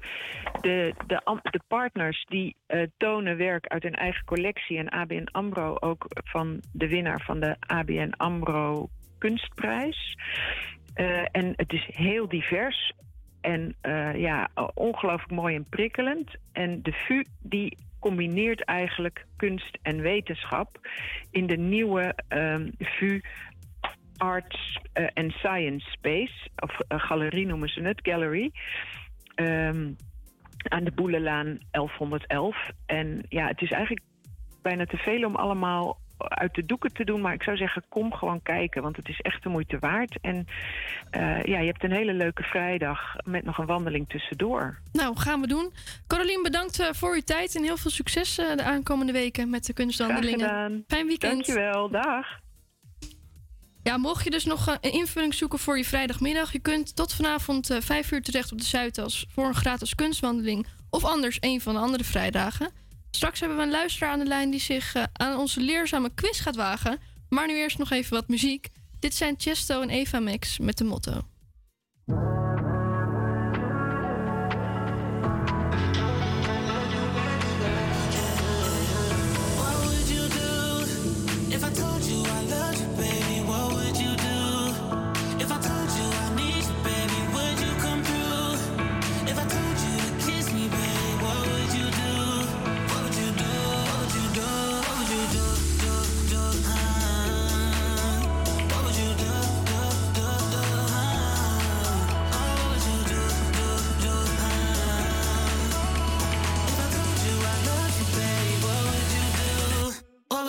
[0.60, 1.20] de, de,
[1.50, 4.78] de, partners die eh, tonen werk uit hun eigen collectie.
[4.78, 10.18] En ABN AMRO ook van de winnaar van de ABN AMRO Kunstprijs.
[10.94, 12.92] Eh, en het is heel divers.
[13.40, 13.76] En
[14.16, 16.36] ja, ongelooflijk mooi en prikkelend.
[16.52, 20.88] En de VU die combineert eigenlijk kunst en wetenschap
[21.30, 23.20] in de nieuwe ehm, VU
[24.16, 28.52] Arts eh, and Science Space, of eh, galerie noemen ze het, gallery.
[29.34, 29.92] Ehm,
[30.68, 32.56] aan de Boelelaan 1111.
[32.86, 34.04] En ja, het is eigenlijk
[34.62, 37.20] bijna te veel om allemaal uit de doeken te doen.
[37.20, 38.82] Maar ik zou zeggen, kom gewoon kijken.
[38.82, 40.18] Want het is echt de moeite waard.
[40.20, 40.46] En
[41.10, 44.78] eh, ja, je hebt een hele leuke vrijdag met nog een wandeling tussendoor.
[44.92, 45.72] Nou, gaan we doen.
[46.06, 47.56] Caroline, bedankt voor uw tijd.
[47.56, 50.84] En heel veel succes de aankomende weken met de kunstwandelingen.
[50.86, 51.32] Fijn weekend.
[51.32, 51.90] Dankjewel.
[51.90, 52.44] Dag.
[53.86, 57.12] Ja, mocht je dus nog eh, een invulling zoeken voor je vrijdagmiddag, je kunt tot
[57.12, 61.60] vanavond eh, 5 uur terecht op de Zuidas voor een gratis kunstwandeling of anders een
[61.60, 62.70] van de andere vrijdagen.
[63.10, 66.42] Straks hebben we een luisteraar aan de lijn die zich eh, aan onze leerzame quiz
[66.42, 66.98] gaat wagen.
[67.28, 68.68] Maar nu eerst nog even wat muziek.
[68.98, 71.20] Dit zijn Chesto en Eva Max met de motto.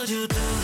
[0.07, 0.56] you do.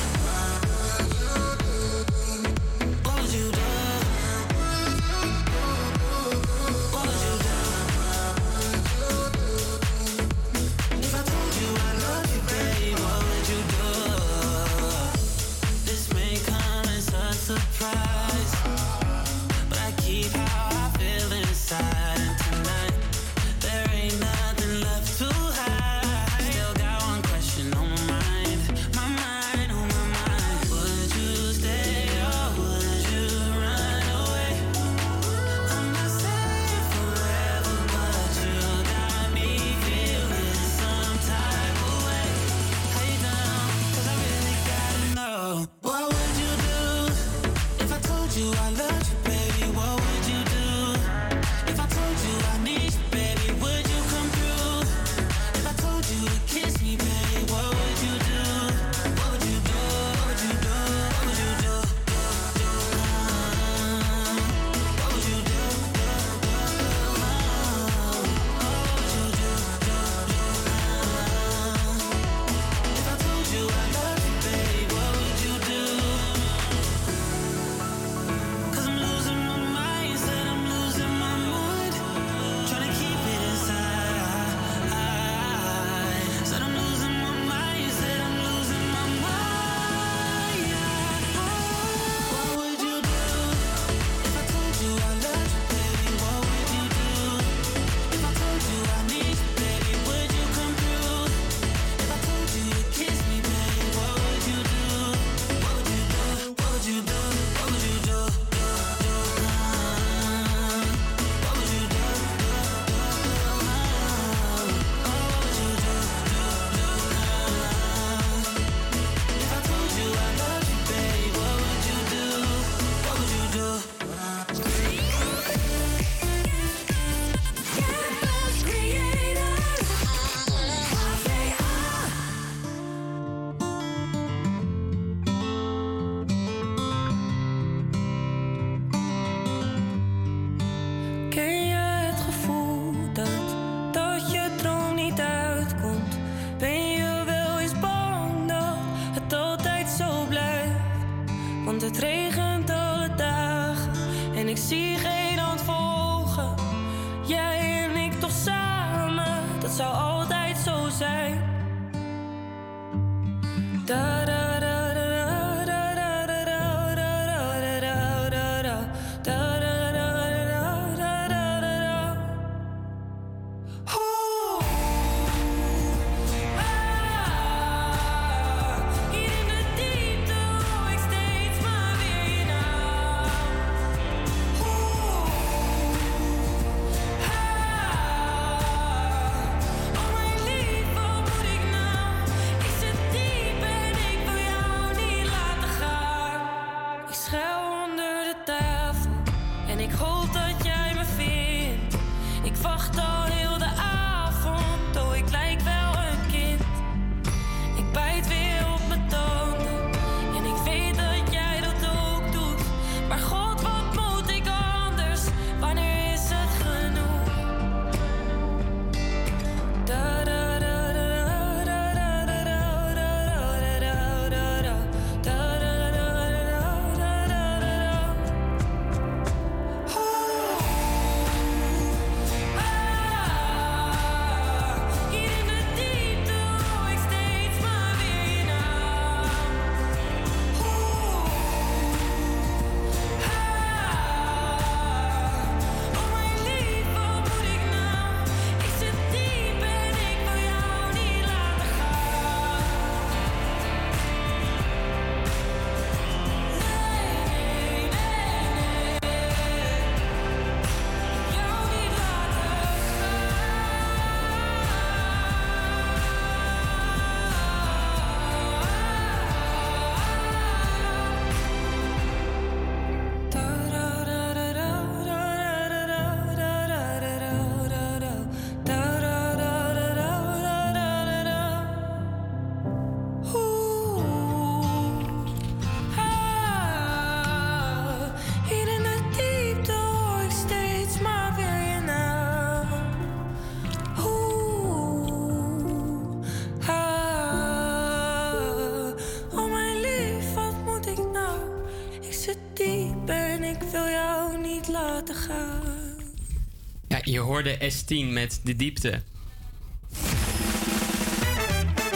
[307.34, 309.01] Hoorde S10 met De Diepte.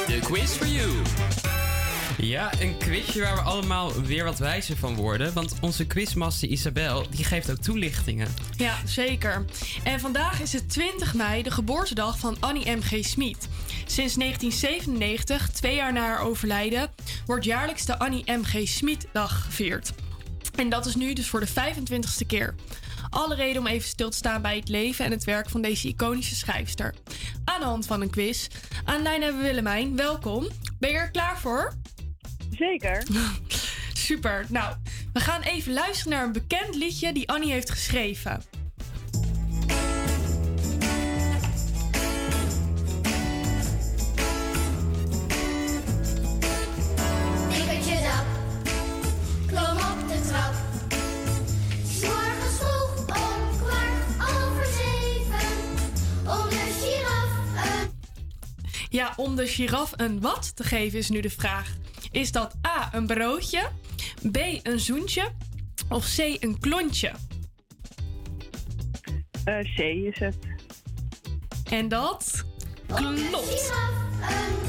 [0.07, 0.89] De quiz for you.
[2.17, 5.33] Ja, een quizje waar we allemaal weer wat wijzer van worden.
[5.33, 8.27] Want onze quizmaster Isabel, die geeft ook toelichtingen.
[8.55, 9.45] Ja, zeker.
[9.83, 13.05] En vandaag is het 20 mei, de geboortedag van Annie M.G.
[13.05, 13.47] Smit.
[13.85, 16.89] Sinds 1997, twee jaar na haar overlijden,
[17.25, 18.67] wordt jaarlijks de Annie M.G.
[18.67, 19.93] Smit-dag gevierd.
[20.57, 22.55] En dat is nu dus voor de 25ste keer.
[23.09, 25.87] Alle reden om even stil te staan bij het leven en het werk van deze
[25.87, 26.93] iconische schrijfster.
[27.45, 28.47] Aan de hand van een quiz.
[28.85, 29.95] Aan lijn hebben we Willemijn.
[29.95, 30.47] Welkom.
[30.79, 31.73] Ben je er klaar voor?
[32.51, 33.03] Zeker.
[34.07, 34.45] Super.
[34.49, 34.75] Nou,
[35.13, 38.41] we gaan even luisteren naar een bekend liedje die Annie heeft geschreven.
[59.37, 61.75] De giraf een wat te geven is nu de vraag.
[62.11, 63.69] Is dat A, een broodje,
[64.31, 65.31] B, een zoentje
[65.89, 67.11] of C, een klontje?
[69.43, 70.35] Eh, C is het.
[71.69, 72.45] En dat
[72.87, 73.09] klopt.
[73.09, 73.29] een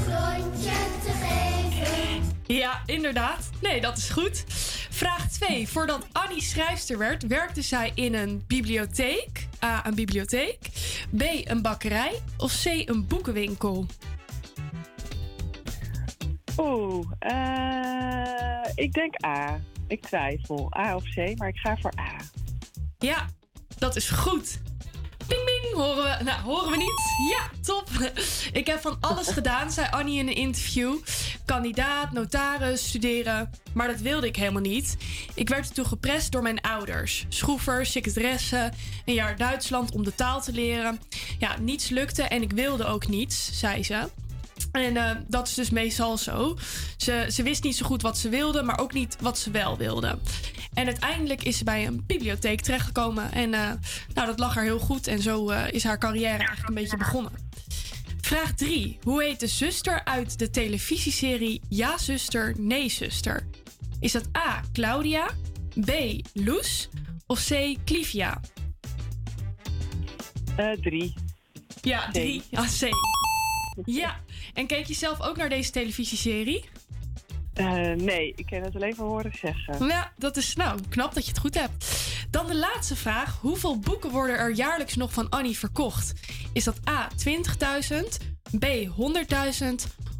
[0.03, 2.37] klontje te geven.
[2.45, 3.49] Ja, inderdaad.
[3.61, 4.43] Nee, dat is goed.
[4.89, 5.67] Vraag 2.
[5.67, 9.47] Voordat Annie schrijfster werd, werkte zij in een bibliotheek.
[9.63, 10.59] A, een bibliotheek.
[11.17, 12.21] B, een bakkerij.
[12.37, 13.85] Of C, een boekenwinkel.
[16.59, 19.59] Oeh, eh, ik denk A.
[19.87, 20.71] Ik twijfel.
[20.77, 22.15] A of C, maar ik ga voor A.
[22.97, 23.25] Ja,
[23.77, 24.59] dat is goed.
[25.27, 27.01] Ping, ping, horen we, nou, horen we niet?
[27.29, 27.89] Ja, top.
[28.51, 30.95] Ik heb van alles gedaan, zei Annie in een interview.
[31.45, 33.49] Kandidaat, notaris, studeren.
[33.73, 34.97] Maar dat wilde ik helemaal niet.
[35.33, 37.25] Ik werd ertoe geprest door mijn ouders.
[37.29, 38.71] Schroefers, secretaresse,
[39.05, 40.99] een jaar Duitsland om de taal te leren.
[41.39, 44.09] Ja, niets lukte en ik wilde ook niets, zei ze.
[44.71, 46.57] En eh, dat is dus meestal zo.
[46.97, 49.77] Ze, ze wist niet zo goed wat ze wilde, maar ook niet wat ze wel
[49.77, 50.19] wilde.
[50.73, 53.31] En uiteindelijk is ze bij een bibliotheek terechtgekomen.
[53.31, 53.71] En eh,
[54.13, 55.07] nou, dat lag haar heel goed.
[55.07, 57.31] En zo eh, is haar carrière eigenlijk een beetje begonnen.
[58.21, 58.97] Vraag 3.
[59.03, 63.47] Hoe heet de zuster uit de televisieserie Ja zuster, nee zuster?
[63.99, 64.61] Is dat A.
[64.73, 65.29] Claudia,
[65.85, 65.91] B.
[66.33, 66.89] Loes
[67.27, 67.77] of C.
[67.85, 68.41] Clivia?
[70.55, 71.13] Eh, drie.
[71.81, 72.41] Ja, 3.
[72.49, 72.89] Ja, C.
[73.85, 74.19] Ja.
[74.53, 76.65] En keek je zelf ook naar deze televisieserie?
[77.53, 79.87] Eh, nee, ik ken het alleen van horen zeggen.
[79.87, 81.85] Ja, dat is nou knap dat je het goed hebt.
[82.29, 83.39] Dan de laatste vraag.
[83.41, 86.13] Hoeveel boeken worden er jaarlijks nog van Annie verkocht?
[86.53, 88.17] Is dat A 20.000,
[88.59, 89.75] B 100.000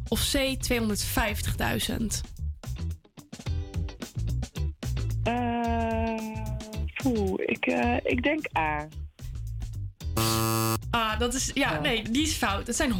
[0.08, 2.20] of C 250.000?
[5.22, 6.14] Eh,
[6.94, 8.88] poeh, ik, eh, ik denk A.
[10.90, 11.50] Ah, dat is.
[11.54, 12.66] Ja, nee, die is fout.
[12.66, 12.92] Het zijn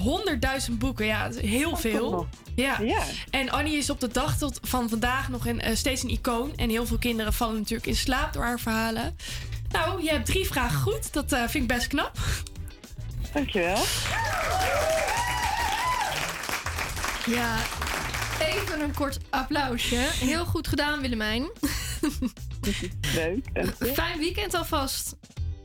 [0.71, 1.07] 100.000 boeken.
[1.07, 2.29] Ja, dat is heel veel.
[2.55, 2.81] Ja.
[2.81, 3.03] Ja.
[3.31, 6.53] En Annie is op de dag tot van vandaag nog een, eh, steeds een icoon.
[6.57, 9.17] En heel veel kinderen vallen natuurlijk in slaap door haar verhalen.
[9.71, 11.13] Nou, je hebt drie vragen goed.
[11.13, 12.19] Dat eh, vind ik best knap.
[13.33, 13.83] Dankjewel.
[17.27, 17.57] Ja,
[18.41, 19.97] even een kort applausje.
[19.97, 21.51] Heel goed gedaan, Willemijn.
[23.15, 23.45] Leuk.
[23.93, 25.17] Fijn weekend alvast.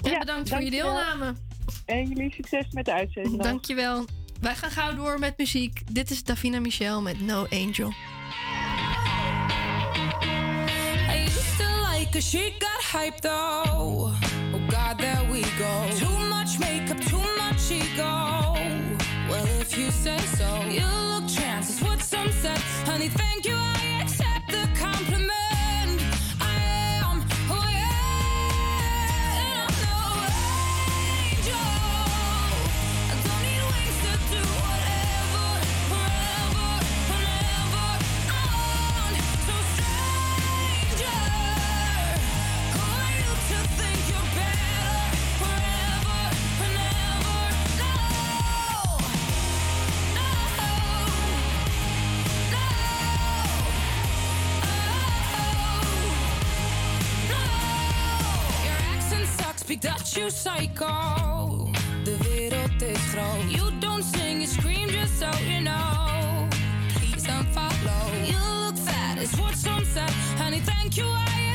[0.04, 1.34] En bedankt voor je deelname.
[1.86, 3.44] En jullie succes met de uitzending.
[3.44, 4.06] Dankjewel.
[4.42, 5.82] Wij gaan gauw door met muziek.
[5.92, 7.94] Dit is Davina Michel met No Angel.
[11.10, 14.12] I used to like she got hyped though.
[14.54, 15.88] Oh God, there we go.
[15.98, 18.54] Too much makeup, too much ego.
[19.30, 22.60] Well, if you say so, you look chances what some said.
[22.86, 23.58] Honey, thank you,
[60.18, 61.70] you psycho.
[62.04, 63.50] De wereld is groot.
[63.50, 66.48] You don't sing, you scream just so you know.
[66.90, 68.14] Please don't follow.
[68.24, 70.10] You look fat, is what some said.
[70.38, 71.55] Honey, thank you, I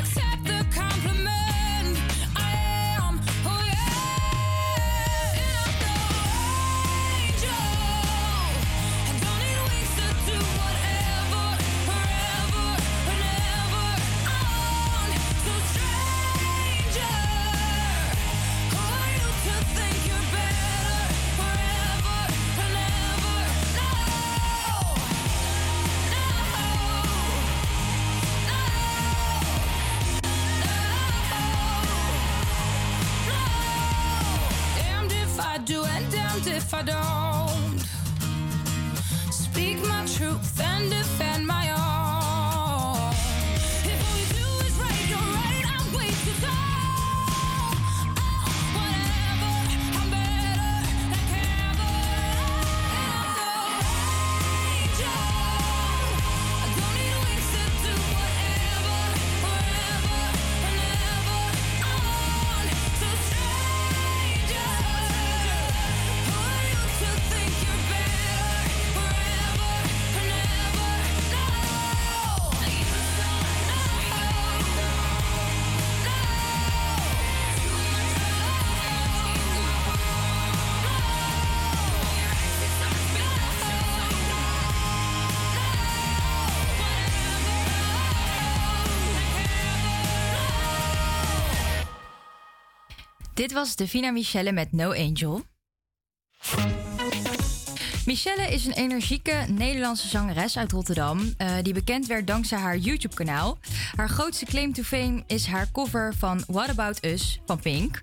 [93.51, 95.43] Dit was Davina Michelle met No Angel.
[98.07, 103.59] Michelle is een energieke Nederlandse zangeres uit Rotterdam, eh, die bekend werd dankzij haar YouTube-kanaal.
[103.97, 107.99] Haar grootste claim to fame is haar cover van What About Us van Pink.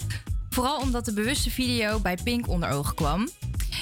[0.50, 3.30] Vooral omdat de bewuste video bij Pink onder ogen kwam.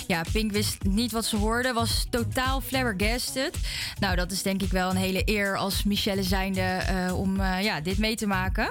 [0.07, 3.57] Ja, Pink wist niet wat ze hoorde, was totaal flabbergasted.
[3.99, 7.63] Nou, dat is denk ik wel een hele eer als Michelle zijnde eh, om eh,
[7.63, 8.69] ja, dit mee te maken.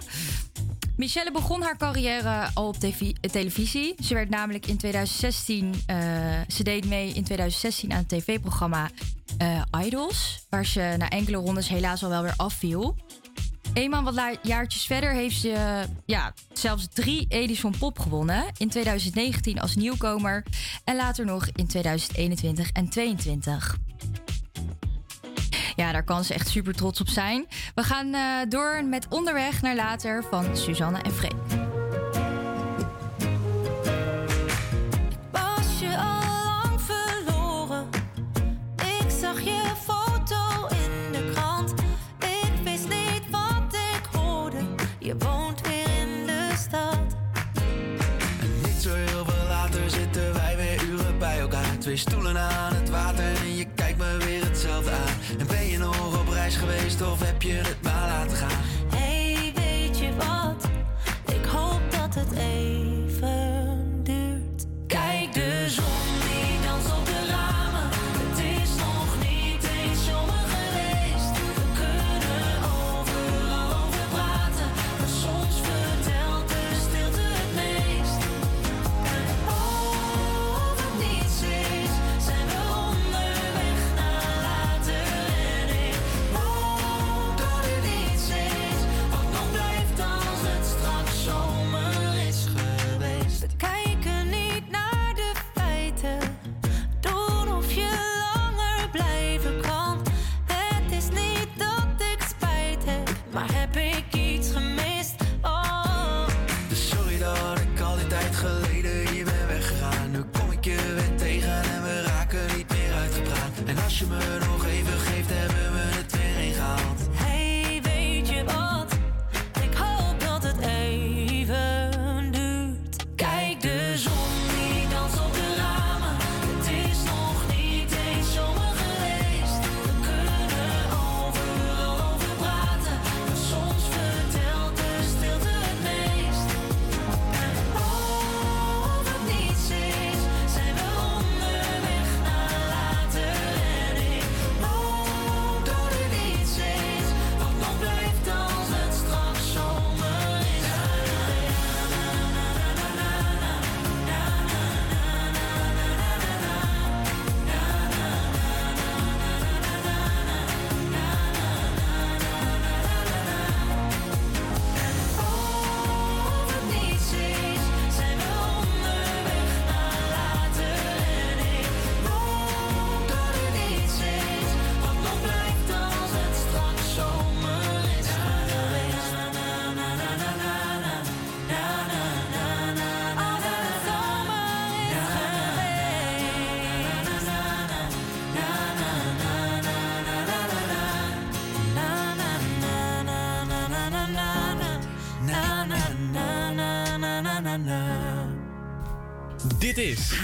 [0.96, 2.76] Michelle begon haar carrière al op
[3.20, 3.94] televisie.
[4.02, 5.96] Ze werd namelijk in 2016, eh,
[6.48, 8.90] ze deed mee in 2016 aan het tv-programma
[9.38, 12.96] eh, Idols, waar ze na enkele rondes helaas al wel weer afviel.
[13.72, 18.44] Eenmaal wat jaartjes verder heeft ze ja, zelfs drie Edison Pop gewonnen.
[18.58, 20.44] In 2019 als nieuwkomer
[20.84, 23.76] en later nog in 2021 en 2022.
[25.76, 27.46] Ja, daar kan ze echt super trots op zijn.
[27.74, 31.34] We gaan eh, door met Onderweg naar Later van Suzanne en Freek.
[35.30, 37.88] Was je al lang verloren?
[39.00, 41.74] Ik zag je foto in de krant.
[42.18, 44.58] Ik wist niet wat ik hoorde.
[44.98, 47.16] Je woont weer in de stad.
[48.64, 51.78] Niet zo heel veel later zitten wij weer uren bij elkaar.
[51.78, 52.73] Twee stoelen aan
[56.56, 58.63] geweest of heb je het maar laten gaan?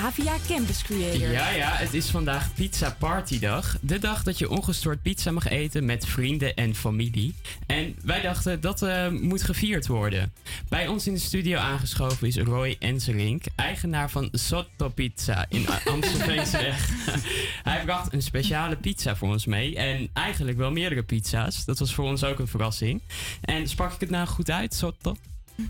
[0.00, 1.30] Havia Campus Creator.
[1.30, 3.76] Ja, ja, het is vandaag Pizza Party Dag.
[3.80, 7.34] De dag dat je ongestoord pizza mag eten met vrienden en familie.
[7.66, 10.32] En wij dachten dat eh, moet gevierd worden.
[10.68, 16.88] Bij ons in de studio aangeschoven is Roy Enselink, eigenaar van Sotto Pizza in Amstelveenseweg.
[17.70, 19.76] Hij bracht een speciale pizza voor ons mee.
[19.76, 21.64] En eigenlijk wel meerdere pizza's.
[21.64, 23.00] Dat was voor ons ook een verrassing.
[23.40, 25.16] En sprak ik het nou goed uit, Sotto?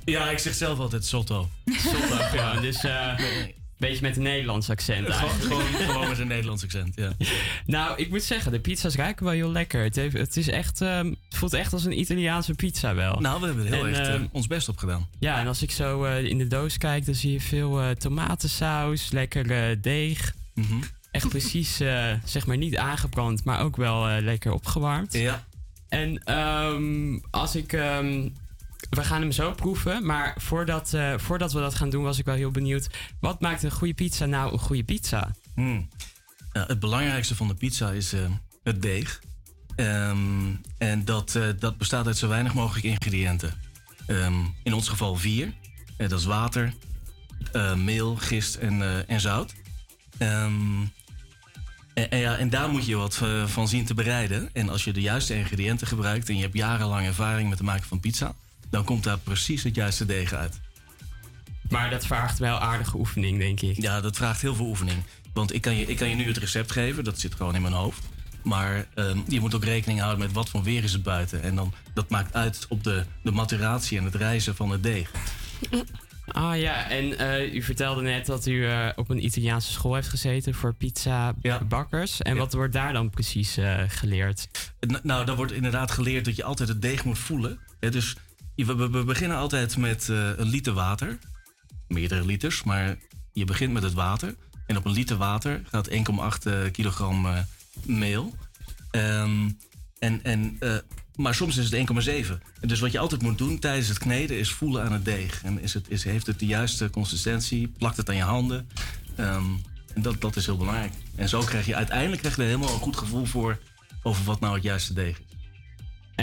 [0.05, 1.49] Ja, ik zeg zelf altijd Sotto.
[1.65, 2.61] Sotto, ja.
[2.61, 3.15] Dus eh
[3.81, 5.53] beetje met een Nederlands accent Gewoon, eigenlijk.
[5.53, 7.13] gewoon, gewoon met een Nederlands accent, ja.
[7.67, 9.83] Nou, ik moet zeggen, de pizza's ruiken wel heel lekker.
[9.83, 13.21] Het, heeft, het, is echt, ehm, het voelt echt als een Italiaanse pizza wel.
[13.21, 15.09] Nou, we hebben er heel En, echt eh, ehm, ons best op gedaan.
[15.19, 17.91] Ja, en als ik zo eh, in de doos kijk, dan zie je veel eh,
[17.91, 20.35] tomatensaus, lekker eh, deeg.
[20.55, 20.81] Mhm.
[21.11, 25.13] Echt precies, eh, zeg maar niet aangebrand, maar ook wel eh, lekker opgewarmd.
[25.13, 25.45] Ja.
[25.89, 27.79] En ehm, als ik...
[28.91, 32.25] we gaan hem zo proeven, maar voordat, eh, voordat we dat gaan doen was ik
[32.25, 32.89] wel heel benieuwd.
[33.21, 35.31] Wat maakt een goede pizza nou een goede pizza?
[35.55, 35.89] Hmm.
[36.53, 38.21] Het belangrijkste van de pizza is eh,
[38.63, 39.21] het deeg.
[39.77, 43.55] Ehm, en dat, eh, dat bestaat uit zo weinig mogelijk ingrediënten.
[44.07, 45.53] Ehm, in ons geval vier.
[45.97, 46.75] Dat is water,
[47.77, 49.55] meel, gist en, en zout.
[50.19, 50.83] Ehm,
[51.95, 54.51] en, ja, en daar moet je wat van zien te bereiden.
[54.53, 57.87] En als je de juiste ingrediënten gebruikt en je hebt jarenlang ervaring met het maken
[57.87, 58.35] van pizza,
[58.71, 60.61] dan komt daar precies het juiste deeg uit.
[61.69, 63.81] Maar dat vraagt wel aardige oefening, denk ik.
[63.83, 64.99] Ja, dat vraagt heel veel oefening.
[65.33, 67.63] Want ik kan je, ik kan je nu het recept geven, dat zit gewoon in
[67.63, 68.03] mijn hoofd.
[68.43, 71.43] Maar ehm, je moet ook rekening houden met wat voor weer is het buiten.
[71.43, 75.11] En dan, dat maakt uit op de, de maturatie en het rijzen van het deeg.
[76.27, 80.09] Ah ja, en eh, u vertelde net dat u eh, op een Italiaanse school heeft
[80.09, 82.23] gezeten voor pizza-bakkers.
[82.23, 84.49] En wat wordt daar dan precies eh, geleerd?
[84.87, 87.59] N- nou, dan wordt inderdaad geleerd dat je altijd het deeg moet voelen.
[87.81, 88.17] Hè, dus
[88.67, 91.19] we, beginnen altijd met eh, een liter water.
[91.89, 92.97] Meerdere liters, maar
[93.33, 94.35] je begint met het water.
[94.67, 97.39] En op een liter water gaat 1,8 eh, kilogram eh,
[97.85, 98.35] meel.
[98.91, 99.51] Ehm,
[99.99, 100.59] en, en,
[101.15, 101.91] maar soms is het
[102.29, 102.39] 1,7.
[102.61, 105.43] En dus wat je altijd moet doen tijdens het kneden is voelen aan het deeg.
[105.45, 107.69] En is het, is, heeft het de juiste consistentie?
[107.69, 108.69] Plakt het aan je handen?
[109.17, 109.45] Ehm,
[109.95, 110.93] en dat, dat is heel belangrijk.
[111.15, 113.59] En zo krijg je uiteindelijk krijg je er helemaal een goed gevoel voor
[114.03, 115.30] over wat nou het juiste deeg is.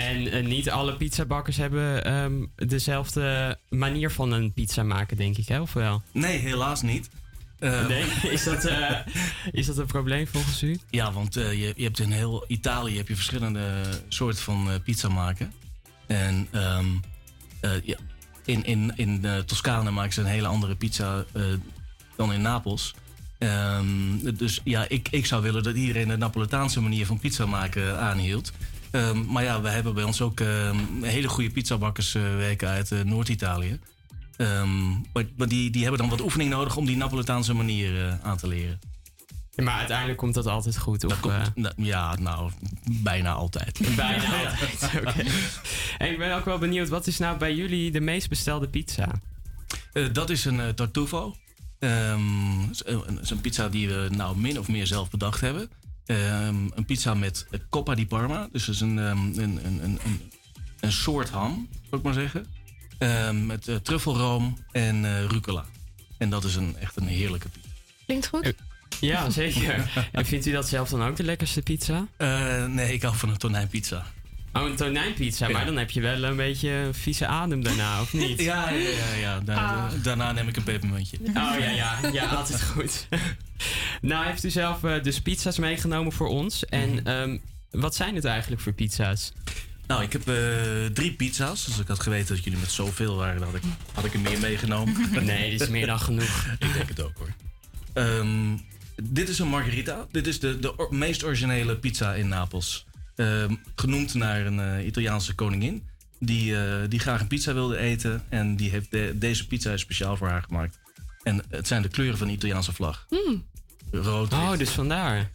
[0.02, 5.48] En eh, niet alle pizzabakkers hebben ehm, dezelfde manier van een pizza maken, denk ik,
[5.48, 5.61] hè?
[5.61, 6.02] Of wel?
[6.11, 7.10] Nee, helaas niet.
[7.60, 8.03] Eh, Nee?
[8.36, 8.99] Is dat, eh,
[9.52, 10.80] is dat een probleem volgens u?
[10.90, 15.53] Ja, want je, je hebt in heel Italië heb je verschillende soorten van pizza maken.
[16.07, 16.86] En ehm,
[17.60, 17.98] eh, ja,
[18.45, 21.26] in, in, in Toscane maken ze een hele andere pizza
[22.15, 22.95] dan in Napels.
[23.38, 27.99] Ehm, dus ja, ik, ik zou willen dat iedereen de Napolitaanse manier van pizza maken
[27.99, 28.52] aanhield.
[28.91, 32.91] Ehm, maar ja, we hebben bij ons ook ehm, hele goede pizzabakkers eh, werken uit
[32.91, 33.80] eh, Noord-Italië.
[34.38, 38.14] Ehm, maar maar die, die hebben dan wat oefening nodig om die Napolitaanse manier eh,
[38.22, 38.80] aan te leren.
[39.55, 41.03] Maar uiteindelijk komt dat altijd goed.
[41.03, 41.22] Of,
[41.55, 42.51] Nou, ja, nou,
[42.91, 43.80] bijna altijd.
[43.95, 45.23] Bijna altijd, oké.
[45.97, 49.22] En ik ben ook wel benieuwd, wat is nou bij jullie de meest bestelde pizza?
[50.11, 51.35] Dat is een tartufo.
[51.80, 52.69] Een,
[53.22, 55.69] is een pizza die we nou min of meer zelf bedacht hebben.
[56.07, 58.47] Ehm, een pizza met coppa di Parma.
[58.51, 60.31] Dus dat is een, ehm, een, een, een, een,
[60.79, 62.45] een soort ham, zou ik maar zeggen.
[62.97, 65.65] Ehm, met eh, truffelroom en eh, rucola.
[66.17, 67.69] En dat is een, echt een heerlijke pizza.
[68.05, 68.53] Klinkt goed.
[68.99, 69.91] Ja, zeker.
[70.11, 72.07] en vindt u dat zelf dan ook de lekkerste pizza?
[72.17, 74.05] Eh, nee, ik hou van een tonijnpizza.
[74.53, 75.65] Oh, een tonijnpizza, maar Ja.
[75.65, 78.41] dan heb je wel een beetje een vieze adem daarna, of niet?
[78.41, 79.14] Ja, ja, ja.
[79.19, 79.40] ja.
[79.40, 81.18] Da- Daarna neem ik een pepermuntje.
[81.28, 83.07] Oh ja, ja, ja, altijd goed.
[84.02, 86.65] nou, heeft u zelf eh, dus pizza's meegenomen voor ons.
[86.65, 87.38] En ehm,
[87.72, 89.34] wat zijn het eigenlijk voor pizza's?
[89.88, 90.36] Nou, ik heb eh,
[90.94, 91.65] drie pizza's.
[91.65, 93.64] Dus ik had geweten dat jullie met zoveel waren, dan had ik,
[93.94, 95.26] had ik er meer meegenomen.
[95.26, 96.45] Nee, dit is meer dan genoeg.
[96.60, 97.34] ik denk het ook hoor.
[97.94, 98.57] Ehm,
[99.03, 100.07] dit is een margherita.
[100.11, 102.86] Dit is de, de meest originele pizza in Napels.
[103.18, 105.88] Ehm, genoemd naar een eh, Italiaanse koningin.
[106.19, 108.23] Die, eh, die graag een pizza wilde eten.
[108.30, 110.80] En die heeft de- deze pizza is speciaal voor haar gemaakt.
[111.23, 113.06] En het zijn de kleuren van de Italiaanse vlag.
[113.10, 113.45] Hmm.
[113.91, 114.34] Rood.
[114.34, 115.31] Oh, dus vandaar.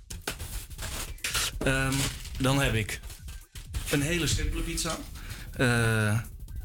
[1.59, 1.93] Ehm,
[2.39, 3.01] dan heb ik
[3.91, 4.97] een hele simpele pizza.
[5.57, 6.19] Eh,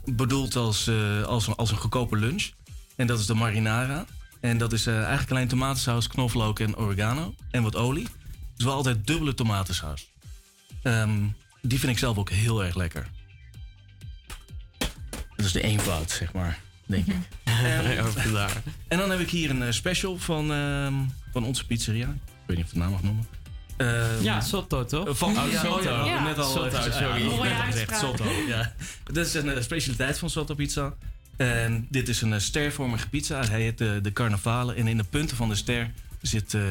[0.05, 2.49] bedoeld als, eh, als, een, als een goedkope lunch.
[2.95, 4.05] En dat is de marinara.
[4.39, 7.35] En dat is eh, eigenlijk alleen tomatensaus, knoflook en oregano.
[7.51, 8.07] En wat olie.
[8.55, 10.07] Dus wel altijd dubbele tomatensaus.
[10.83, 11.17] Ehm,
[11.61, 13.07] die vind ik zelf ook heel erg lekker.
[15.35, 17.15] Dat is de eenvoud, zeg maar, denk ik.
[18.23, 18.61] Vandaar.
[18.87, 20.93] En dan heb ik hier een eh, special van, ehm,
[21.31, 22.07] van onze pizzeria.
[22.07, 23.27] Ik weet niet of ik de naam mag noemen.
[23.77, 25.17] Ehm, Ja, Sotto, toch?
[25.17, 25.89] Van, Oh, ja, Sotto.
[25.89, 26.23] ja, Ja.
[26.23, 27.23] net al Sotto, sorry.
[27.23, 27.97] Net al gezegd.
[27.97, 28.73] Sotto, ja.
[29.03, 30.93] Dat is een eh, specialiteit van Sotto Pizza.
[31.37, 33.45] En dit is een eh, stervormige pizza.
[33.45, 34.73] Hij heet de, de Carnavale.
[34.73, 35.91] En in de punten van de ster
[36.21, 36.61] zit eh,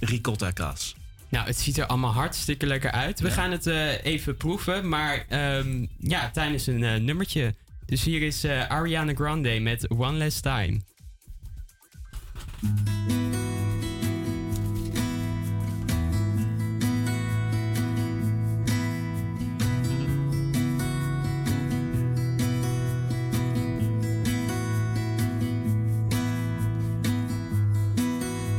[0.00, 0.94] ricotta kaas.
[1.32, 3.20] Nou, het ziet er allemaal hartstikke lekker uit.
[3.20, 7.54] We gaan het eh, even proeven, maar ehm, ja, tijdens een eh, nummertje.
[7.86, 10.80] Dus hier is eh, Ariana Grande met One Last Time.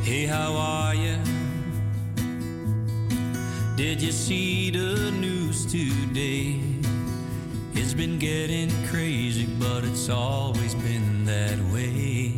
[0.03, 0.72] Hey, how are
[4.03, 4.11] you?
[4.11, 6.59] See the news today?
[7.73, 12.33] It's been getting crazy, but it's always been that way.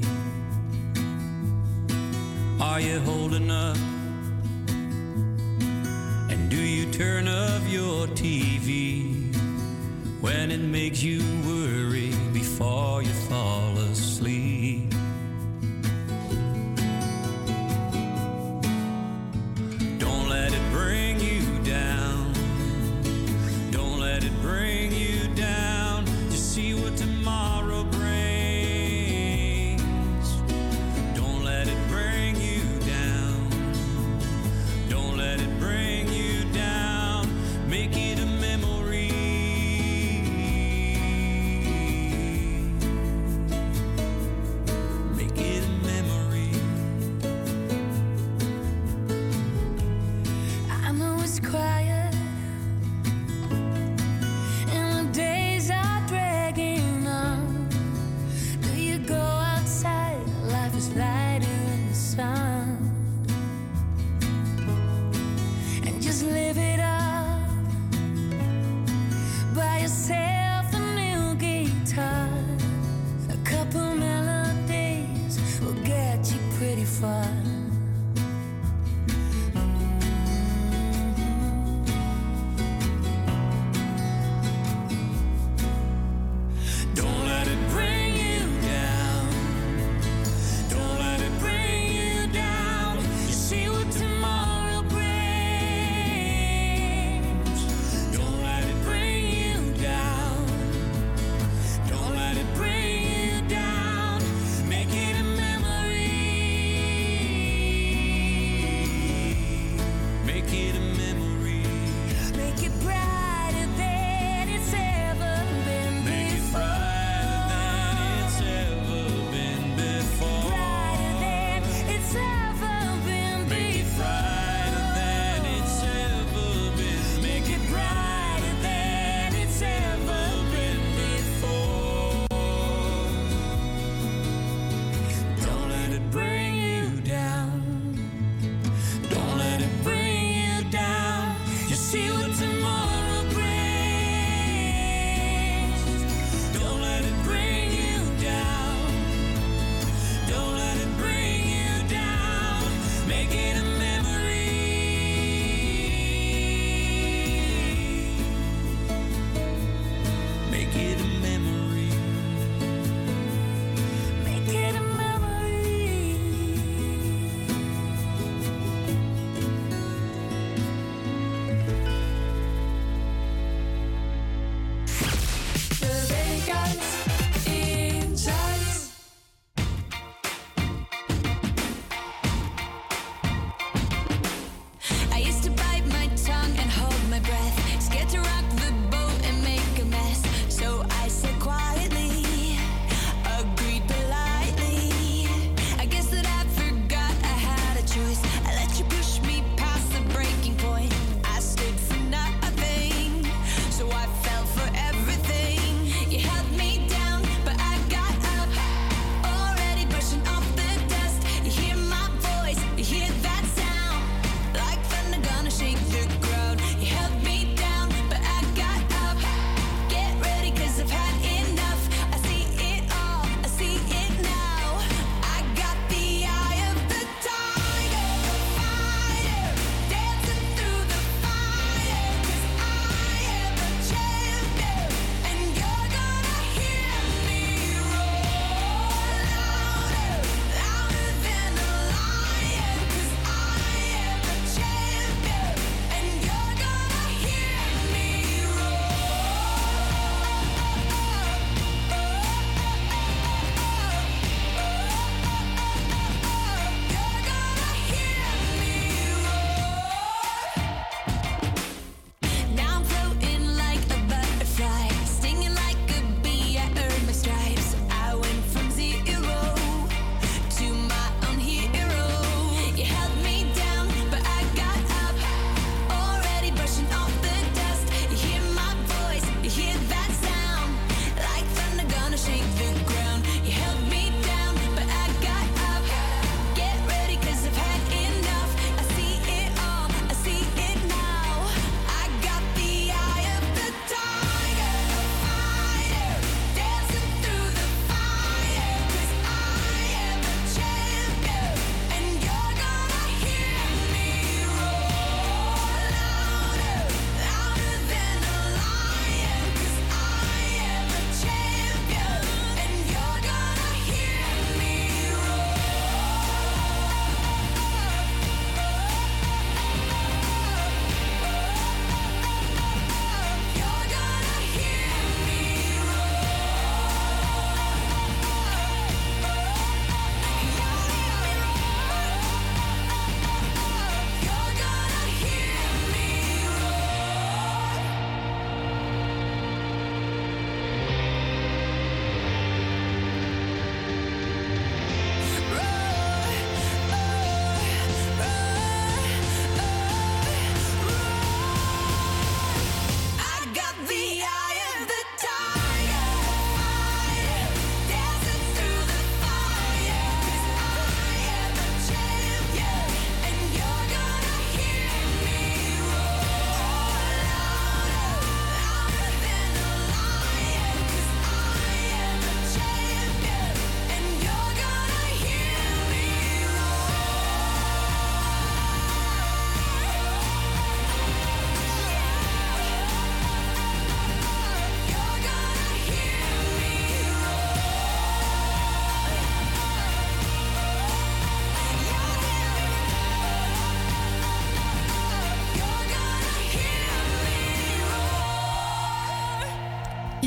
[2.62, 3.85] Are you holding up?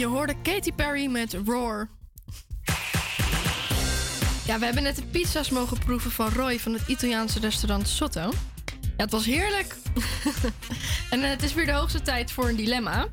[0.09, 1.89] Hoorde Katy Perry met Roar.
[4.47, 8.33] Ja, we hebben net de pizza's mogen proeven van Roy van het Italiaanse restaurant Sotto.
[8.81, 9.77] Ja, het was heerlijk.
[11.11, 13.07] en eh, het is weer de hoogste tijd voor een dilemma.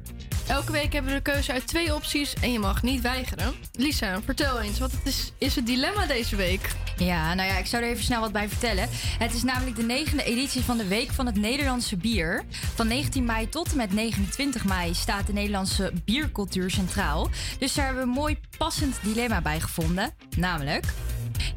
[0.48, 3.54] Elke week hebben we de keuze uit twee opties en je mag niet weigeren.
[3.72, 6.70] Lisa, vertel eens, wat is, is het dilemma deze week?
[6.98, 8.90] Ja, nou ja, ik zou er even snel wat bij vertellen.
[9.20, 12.44] Het is namelijk de negende editie van de Week van het Nederlandse Bier.
[12.76, 17.30] Van 19 mei tot en met 29 mei staat de Nederlandse biercultuur centraal.
[17.60, 20.12] Dus daar hebben we een mooi passend dilemma bij gevonden.
[20.38, 20.86] Namelijk,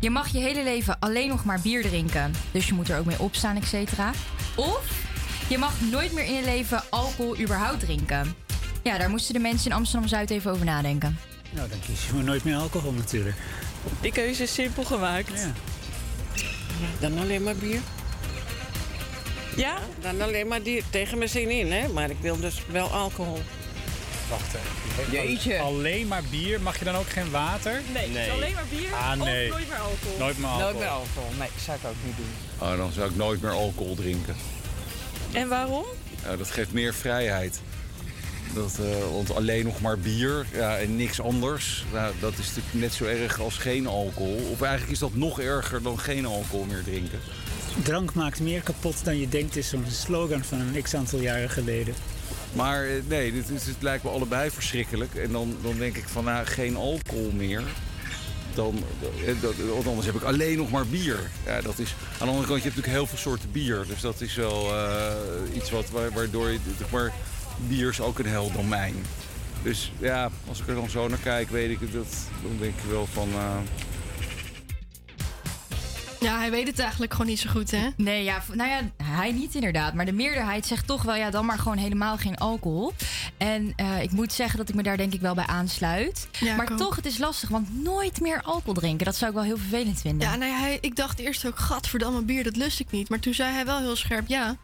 [0.01, 2.33] je mag je hele leven alleen nog maar bier drinken.
[2.53, 4.11] Dus je moet er ook mee opstaan, et cetera.
[4.57, 5.07] Of
[5.49, 8.35] je mag nooit meer in je leven alcohol überhaupt drinken.
[8.83, 11.19] Ja, daar moesten de mensen in Amsterdam-Zuid even over nadenken.
[11.51, 13.37] Nou, dan kies je maar nooit meer alcohol natuurlijk.
[14.01, 15.31] Die keuze is simpel gemaakt.
[15.35, 15.53] Ja.
[17.01, 17.81] Dan alleen maar bier.
[19.57, 19.79] Ja?
[20.01, 21.89] Dan alleen maar die, tegen mijn zin in, hè?
[21.89, 23.43] Maar ik wil dus wel alcohol.
[24.31, 25.13] Wacht even.
[25.13, 25.59] Jeetje.
[25.59, 26.61] Alleen maar bier?
[26.61, 27.81] Mag je dan ook geen water?
[27.93, 29.47] Nee, dus alleen maar bier Ah, nee.
[29.47, 30.19] of nooit meer alcohol.
[30.19, 30.65] Nooit meer alcohol.
[30.65, 31.31] Nooit meer alcohol.
[31.39, 32.69] Nee, zou ik ook niet doen.
[32.69, 34.37] Oh, dan zou ik nooit meer alcohol drinken.
[35.33, 35.85] En waarom?
[36.25, 37.61] Ja, dat geeft meer vrijheid.
[38.55, 42.75] Dat, eh, want alleen nog maar bier ja, en niks anders, nou, dat is natuurlijk
[42.75, 44.49] net zo erg als geen alcohol.
[44.53, 47.19] Of eigenlijk is dat nog erger dan geen alcohol meer drinken.
[47.83, 51.51] Drank maakt meer kapot dan je denkt, is zo'n slogan van een x aantal jaren
[51.51, 51.95] geleden.
[52.53, 55.15] Maar eh, nee, dit, is- het lijkt me allebei verschrikkelijk.
[55.15, 57.63] En dan, dan denk ik van, nou, geen alcohol meer.
[58.55, 58.83] Dan,
[59.27, 61.19] eh, dat, want anders heb ik alleen nog maar bier.
[61.47, 63.85] Ja, dat is, aan de andere kant, je hebt natuurlijk heel veel soorten bier.
[63.89, 64.67] Dus dat is wel
[65.55, 66.59] iets wat, wa- waardoor je...
[66.91, 67.13] Maar
[67.67, 68.95] bier is ook een heel domein.
[69.63, 71.93] Dus ja, als ik er dan zo naar kijk, weet ik het.
[71.93, 73.29] Dat, dan denk ik wel van...
[73.33, 73.57] eh,
[76.21, 77.89] Ja, hij weet het eigenlijk gewoon niet zo goed, hè?
[77.97, 79.95] Nee, ja, nou ja, hij niet inderdaad.
[79.95, 82.93] Maar de meerderheid zegt toch wel, ja, dan maar gewoon helemaal geen alcohol.
[83.37, 86.29] En eh, ik moet zeggen dat ik me daar denk ik wel bij aansluit.
[86.41, 89.07] Ja, maar toch, het is lastig, want nooit meer alcohol drinken.
[89.07, 90.29] Dat zou ik wel heel vervelend vinden.
[90.29, 93.09] Ja, nee, hij, ik dacht eerst ook, gadverdamme, bier, dat lust ik niet.
[93.09, 94.57] Maar toen zei hij wel heel scherp, ja,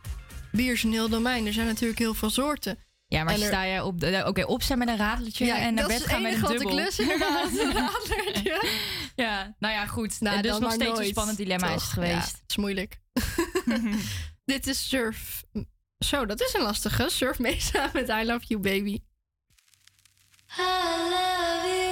[0.56, 1.46] bier is een heel domein.
[1.46, 2.78] Er zijn natuurlijk heel veel soorten.
[3.08, 5.82] Ja, maar er- sta je op, de- oké, opstaan met een radeltje Ja, en naar
[5.82, 6.84] dat bed is het gaan met een enige wat ik dubbel.
[6.84, 7.50] lust, inderdaad.
[7.58, 8.68] Een radlertje.
[9.24, 10.20] ja, nou ja, goed.
[10.20, 12.12] Nou, dus nog steeds een spannend dilemma is het geweest.
[12.12, 12.98] Ja, het is moeilijk.
[14.44, 15.42] Dit is Surf.
[15.98, 17.06] Zo, dat is een lastige.
[17.08, 18.98] Surf mee samen met I Love You Baby.
[20.58, 20.62] I
[21.10, 21.83] love you,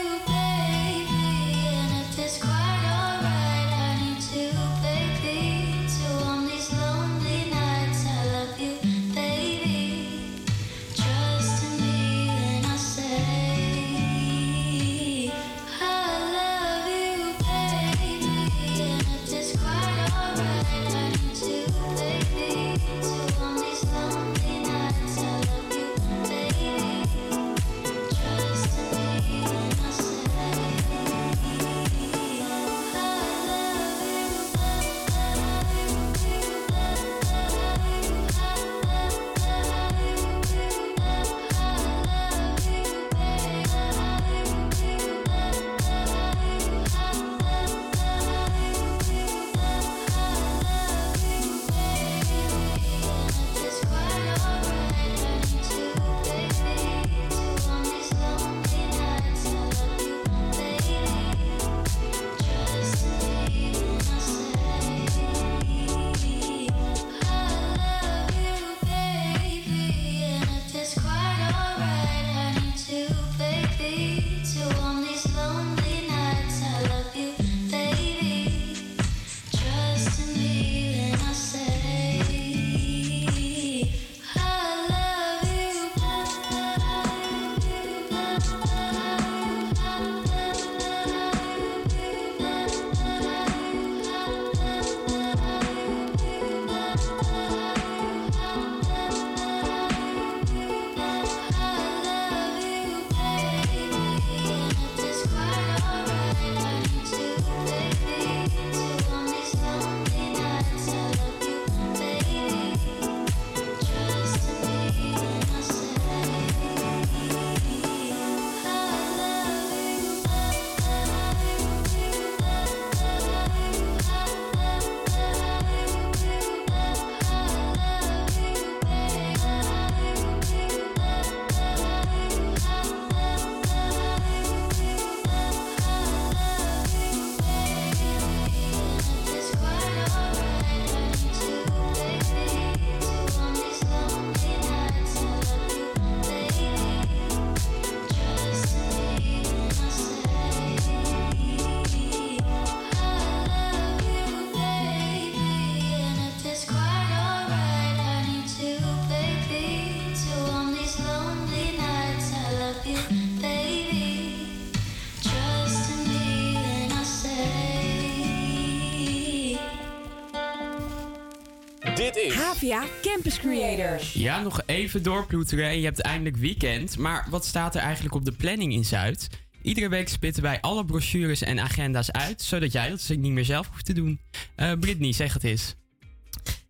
[172.62, 174.12] HVA Campus Creators.
[174.12, 176.98] Ja, nog even doorploeteren en je hebt eindelijk weekend.
[176.98, 179.28] Maar wat staat er eigenlijk op de planning in Zuid?
[179.62, 183.44] Iedere week spitten wij alle brochures en agenda's uit, zodat jij dat dus niet meer
[183.44, 184.20] zelf hoeft te doen.
[184.54, 185.74] Eh Brittany, zeg het eens.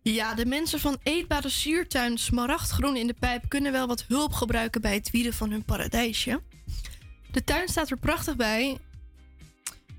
[0.01, 4.81] Ja, de mensen van Eetbare Siertuin Smaragdgroen in de Pijp kunnen wel wat hulp gebruiken
[4.81, 6.41] bij het wieden van hun paradijsje.
[7.31, 8.77] De tuin staat er prachtig bij.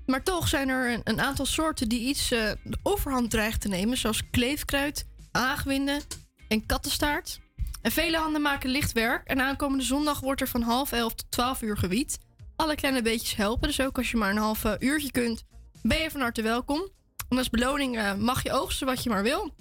[0.05, 3.97] Maar toch zijn er een, aantal soorten die iets eh, de overhand dreigen te nemen,
[3.97, 5.05] zoals kleefkruid,
[5.35, 6.01] aagwinden
[6.47, 7.39] en kattenstaart.
[7.81, 9.27] En vele handen maken licht werk.
[9.27, 12.17] En aankomende zondag wordt er van half elf tot twaalf uur gewied.
[12.55, 15.43] Alle kleine beetjes helpen, dus ook als je maar een half eh, uurtje kunt,
[15.81, 16.89] ben je van harte welkom.
[17.29, 19.53] En als beloning eh, mag je oogsten wat je maar wil.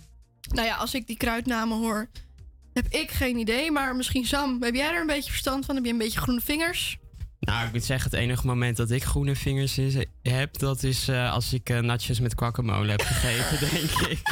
[0.49, 2.09] Nou ja, als ik die kruidnamen hoor,
[2.73, 3.71] heb ik geen idee.
[3.71, 5.75] Maar misschien Sam, heb jij er een beetje verstand van?
[5.75, 6.99] Heb je een beetje groene vingers?
[7.41, 11.09] Nou, ik moet zeggen, het enige moment dat ik groene vingers is, heb, dat is
[11.09, 14.23] eh, als ik eh, natjes met guacamole heb gegeten, denk ik.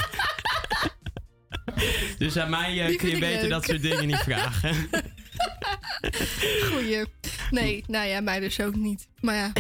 [2.19, 3.51] dus aan mij Die kun je beter leuk.
[3.51, 4.75] dat soort dingen niet vragen.
[6.71, 7.05] Goeie.
[7.51, 9.07] Nee, nou ja, mij dus ook niet.
[9.21, 9.53] Maar ja,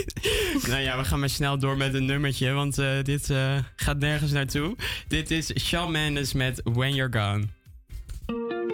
[0.70, 3.98] nou ja, we gaan maar snel door met een nummertje, want eh, dit eh, gaat
[3.98, 4.76] nergens naartoe.
[5.08, 7.44] Dit is Shawn Mendes met When You're Gone.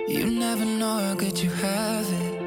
[0.06, 2.40] You never know how good you have it.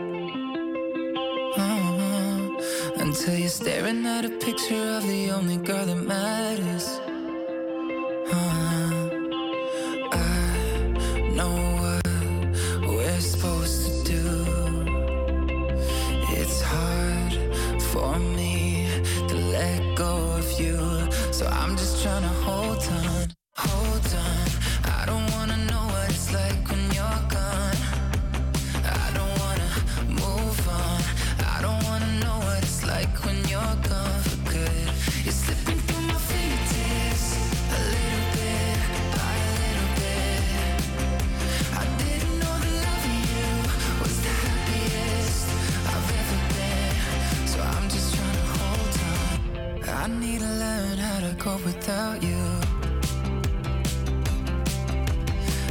[1.57, 3.05] Uh-huh.
[3.05, 6.85] Until you're staring at a picture of the only girl that matters.
[8.31, 9.14] Uh-huh.
[21.35, 24.44] So I'm just trying to hold on, hold on.
[50.59, 52.37] Learn how to cope without you.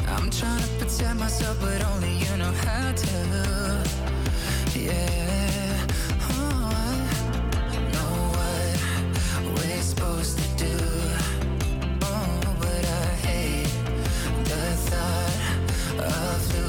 [0.08, 3.18] I'm trying to protect myself, but only you know how to.
[4.74, 5.86] Yeah.
[6.30, 10.76] Oh, I know what we're supposed to do.
[12.02, 13.72] Oh, but I hate
[14.50, 15.40] the thought
[16.00, 16.63] of losing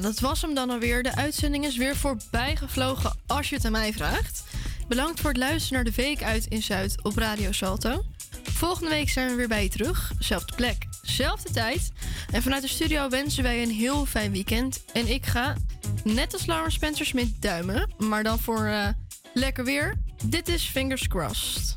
[0.00, 1.02] Dat was hem dan alweer.
[1.02, 4.44] De uitzending is weer voorbij gevlogen als je het aan mij vraagt.
[4.88, 8.04] Bedankt voor het luisteren naar de week uit in Zuid op Radio Salto.
[8.42, 10.12] Volgende week zijn we weer bij je terug.
[10.18, 11.90] Zelfde plek, zelfde tijd.
[12.30, 14.84] En vanuit de studio wensen wij een heel fijn weekend.
[14.92, 15.56] En ik ga,
[16.04, 17.90] net als Laura Spencer Smith, duimen.
[17.98, 18.88] Maar dan voor eh,
[19.34, 19.94] lekker weer.
[20.24, 21.76] Dit is Fingers Crossed.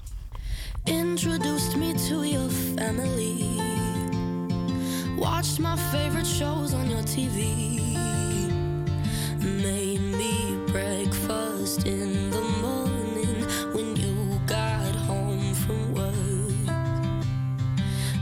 [0.84, 3.60] Introduced me to your family.
[5.18, 7.81] Watched my favorite shows on your TV.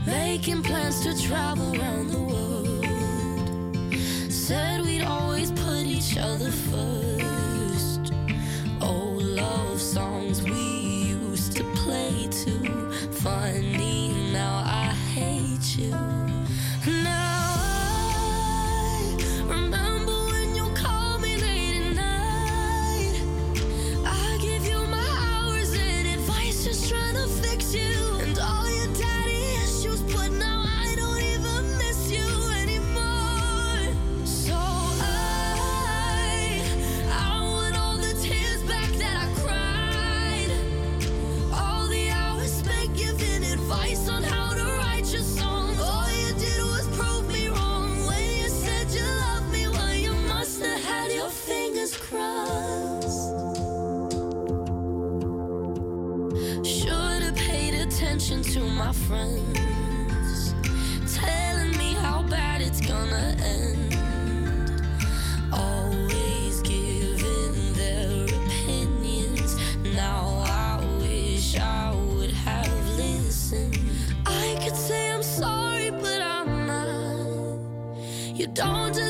[0.06, 2.19] Making plans to travel around the
[78.60, 79.09] Don't just